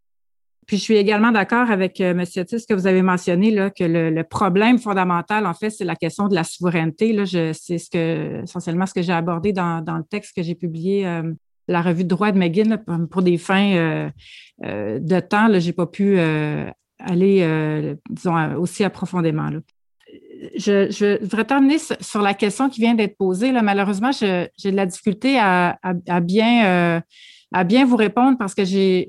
Puis 0.71 0.77
je 0.77 0.85
suis 0.85 0.97
également 0.99 1.33
d'accord 1.33 1.69
avec 1.69 2.01
euh, 2.01 2.13
M. 2.13 2.25
Tis 2.25 2.65
que 2.65 2.75
vous 2.75 2.87
avez 2.87 3.03
mentionné 3.03 3.51
là, 3.51 3.71
que 3.71 3.83
le, 3.83 4.23
problème 4.23 4.79
fondamental, 4.79 5.45
en 5.45 5.53
fait, 5.53 5.71
c'est 5.71 5.85
la 5.85 5.97
question 5.97 6.29
de 6.29 6.35
la 6.37 6.45
souveraineté. 6.45 7.27
C'est 7.27 7.79
ce 7.79 8.43
essentiellement 8.45 8.87
ce 8.87 8.95
que 8.95 9.03
j'ai 9.03 9.13
abordé 9.13 9.53
dans, 9.53 9.83
le 9.85 10.05
texte 10.05 10.37
que 10.37 10.45
j'ai 10.45 10.55
publié, 10.55 11.09
euh, 11.09 11.33
la 11.67 11.83
revue 11.83 12.05
de 12.05 12.09
droit 12.09 12.31
de 12.31 12.39
McGinn, 12.39 12.81
pour 13.11 13.23
des 13.23 13.37
fins 13.37 13.73
euh, 14.63 15.01
de 15.01 15.19
temps. 15.19 15.53
Je 15.53 15.67
n'ai 15.67 15.73
pas 15.73 15.87
pu 15.87 16.21
aller, 17.01 17.97
disons, 18.09 18.55
aussi 18.55 18.89
profondément. 18.91 19.51
Je, 20.57 21.21
voudrais 21.21 21.47
terminer 21.47 21.79
sur 22.01 22.23
la 22.23 22.33
question 22.33 22.71
qui 22.71 22.81
vient 22.81 22.95
d'être 22.95 23.17
posée. 23.17 23.51
Malheureusement, 23.51 24.13
j'ai 24.13 24.71
de 24.71 24.77
la 24.77 24.87
difficulté 24.87 25.37
à, 25.41 25.77
bien, 26.23 27.03
à 27.53 27.65
bien 27.65 27.85
vous 27.85 27.97
répondre 27.97 28.39
parce 28.39 28.55
que 28.55 28.65
j'ai 28.65 29.09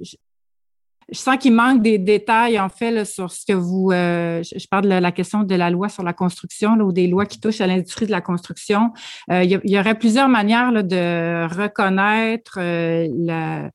je 1.11 1.17
sens 1.17 1.37
qu'il 1.37 1.53
manque 1.53 1.81
des 1.81 1.97
détails, 1.97 2.57
en 2.57 2.69
fait, 2.69 3.03
sur 3.03 3.31
ce 3.31 3.45
que 3.45 3.53
vous. 3.53 3.91
Euh, 3.91 4.41
je 4.43 4.67
parle 4.67 4.85
de 4.85 4.89
la 4.89 5.11
question 5.11 5.43
de 5.43 5.55
la 5.55 5.69
loi 5.69 5.89
sur 5.89 6.03
la 6.03 6.13
construction 6.13 6.73
ou 6.75 6.93
des 6.93 7.07
lois 7.07 7.25
qui 7.25 7.39
touchent 7.39 7.59
à 7.59 7.67
l'industrie 7.67 8.05
de 8.05 8.11
la 8.11 8.21
construction. 8.21 8.93
Euh, 9.29 9.43
il, 9.43 9.59
y 9.65 9.77
aurait 9.77 9.97
plusieurs 9.97 10.29
manières 10.29 10.71
de 10.71 11.53
reconnaître, 11.53 12.57
euh, 12.59 13.07
la, 13.17 13.69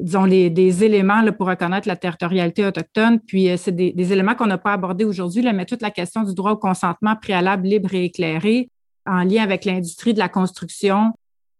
disons, 0.00 0.24
les, 0.24 0.50
des 0.50 0.82
éléments 0.82 1.22
pour 1.32 1.46
reconnaître 1.46 1.86
la 1.86 1.96
territorialité 1.96 2.66
autochtone. 2.66 3.20
Puis, 3.20 3.48
c'est 3.56 3.72
des, 3.74 3.92
des, 3.92 4.12
éléments 4.12 4.34
qu'on 4.34 4.46
n'a 4.46 4.58
pas 4.58 4.72
abordés 4.72 5.04
aujourd'hui, 5.04 5.42
mais 5.54 5.64
toute 5.64 5.82
la 5.82 5.92
question 5.92 6.24
du 6.24 6.34
droit 6.34 6.52
au 6.52 6.56
consentement 6.56 7.14
préalable 7.14 7.68
libre 7.68 7.94
et 7.94 8.04
éclairé 8.04 8.68
en 9.06 9.22
lien 9.22 9.42
avec 9.42 9.64
l'industrie 9.64 10.14
de 10.14 10.18
la 10.18 10.28
construction 10.28 11.12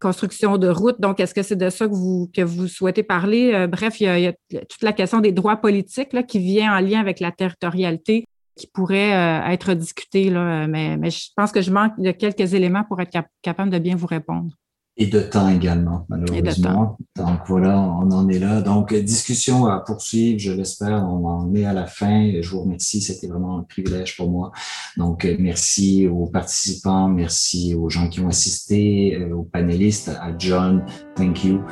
construction 0.02 0.58
de 0.58 0.68
routes. 0.68 1.00
Donc, 1.00 1.20
est-ce 1.20 1.32
que 1.32 1.42
c'est 1.42 1.56
de 1.56 1.70
ça 1.70 1.86
que 1.86 1.94
vous, 1.94 2.30
que 2.34 2.42
vous 2.42 2.68
souhaitez 2.68 3.02
parler? 3.02 3.52
Euh, 3.54 3.66
bref, 3.66 4.00
il 4.00 4.06
y, 4.06 4.26
a, 4.26 4.32
toute 4.64 4.82
la 4.82 4.92
question 4.92 5.20
des 5.20 5.32
droits 5.32 5.56
politiques 5.56 6.12
là, 6.12 6.22
qui 6.22 6.38
vient 6.38 6.76
en 6.76 6.80
lien 6.80 7.00
avec 7.00 7.20
la 7.20 7.30
territorialité 7.30 8.26
qui 8.54 8.66
pourrait 8.66 9.14
euh, 9.14 9.46
être 9.46 9.72
discutée, 9.72 10.28
là, 10.28 10.66
mais, 10.66 10.98
mais, 10.98 11.10
je 11.10 11.30
pense 11.34 11.52
que 11.52 11.62
je 11.62 11.70
manque 11.70 11.98
de 11.98 12.10
quelques 12.10 12.52
éléments 12.52 12.84
pour 12.84 13.00
être 13.00 13.10
capable 13.40 13.70
de 13.70 13.78
bien 13.78 13.96
vous 13.96 14.06
répondre. 14.06 14.52
Et 14.98 15.06
de 15.06 15.20
temps 15.20 15.48
également, 15.48 16.04
malheureusement. 16.10 16.98
Donc 17.16 17.40
voilà, 17.46 17.80
on 17.80 18.10
en 18.10 18.28
est 18.28 18.38
là. 18.38 18.60
Donc, 18.60 18.94
discussion 18.94 19.64
à 19.66 19.80
poursuivre, 19.80 20.38
je 20.38 20.52
l'espère. 20.52 21.04
On 21.08 21.24
en 21.26 21.54
est 21.54 21.64
à 21.64 21.72
la 21.72 21.86
fin. 21.86 22.30
Je 22.40 22.50
vous 22.50 22.60
remercie. 22.60 23.00
C'était 23.00 23.26
vraiment 23.26 23.58
un 23.58 23.62
privilège 23.62 24.16
pour 24.18 24.30
moi. 24.30 24.52
Donc, 24.98 25.26
merci 25.38 26.06
aux 26.06 26.26
participants, 26.26 27.08
merci 27.08 27.74
aux 27.74 27.88
gens 27.88 28.08
qui 28.08 28.20
ont 28.20 28.28
assisté, 28.28 29.16
euh, 29.16 29.34
aux 29.34 29.44
panélistes, 29.44 30.10
à 30.10 30.36
John. 30.38 30.84
Thank 31.16 31.44
you. 31.44 31.62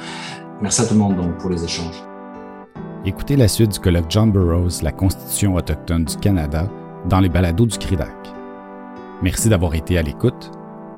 Merci 0.63 0.81
à 0.81 0.87
tout 0.87 0.95
le 0.95 1.01
monde 1.01 1.17
donc 1.17 1.39
pour 1.39 1.51
les 1.51 1.63
échanges. 1.63 2.03
Écoutez 3.05 3.37
la 3.37 3.49
suite 3.49 3.73
du 3.73 3.79
colloque 3.81 4.11
John 4.11 4.31
Burroughs, 4.31 4.83
la 4.83 4.93
Constitution 4.93 5.55
autochtone 5.55 6.05
du 6.05 6.17
Canada, 6.17 6.71
dans 7.09 7.21
les 7.21 7.31
balados 7.31 7.67
du 7.67 7.79
CRIDAC. 7.79 8.13
Merci 9.23 9.49
d'avoir 9.49 9.75
été 9.75 9.99
à 9.99 10.03
l'écoute. 10.03 10.51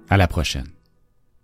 À 0.09 0.17
la 0.17 0.27
prochaine. 0.27 0.67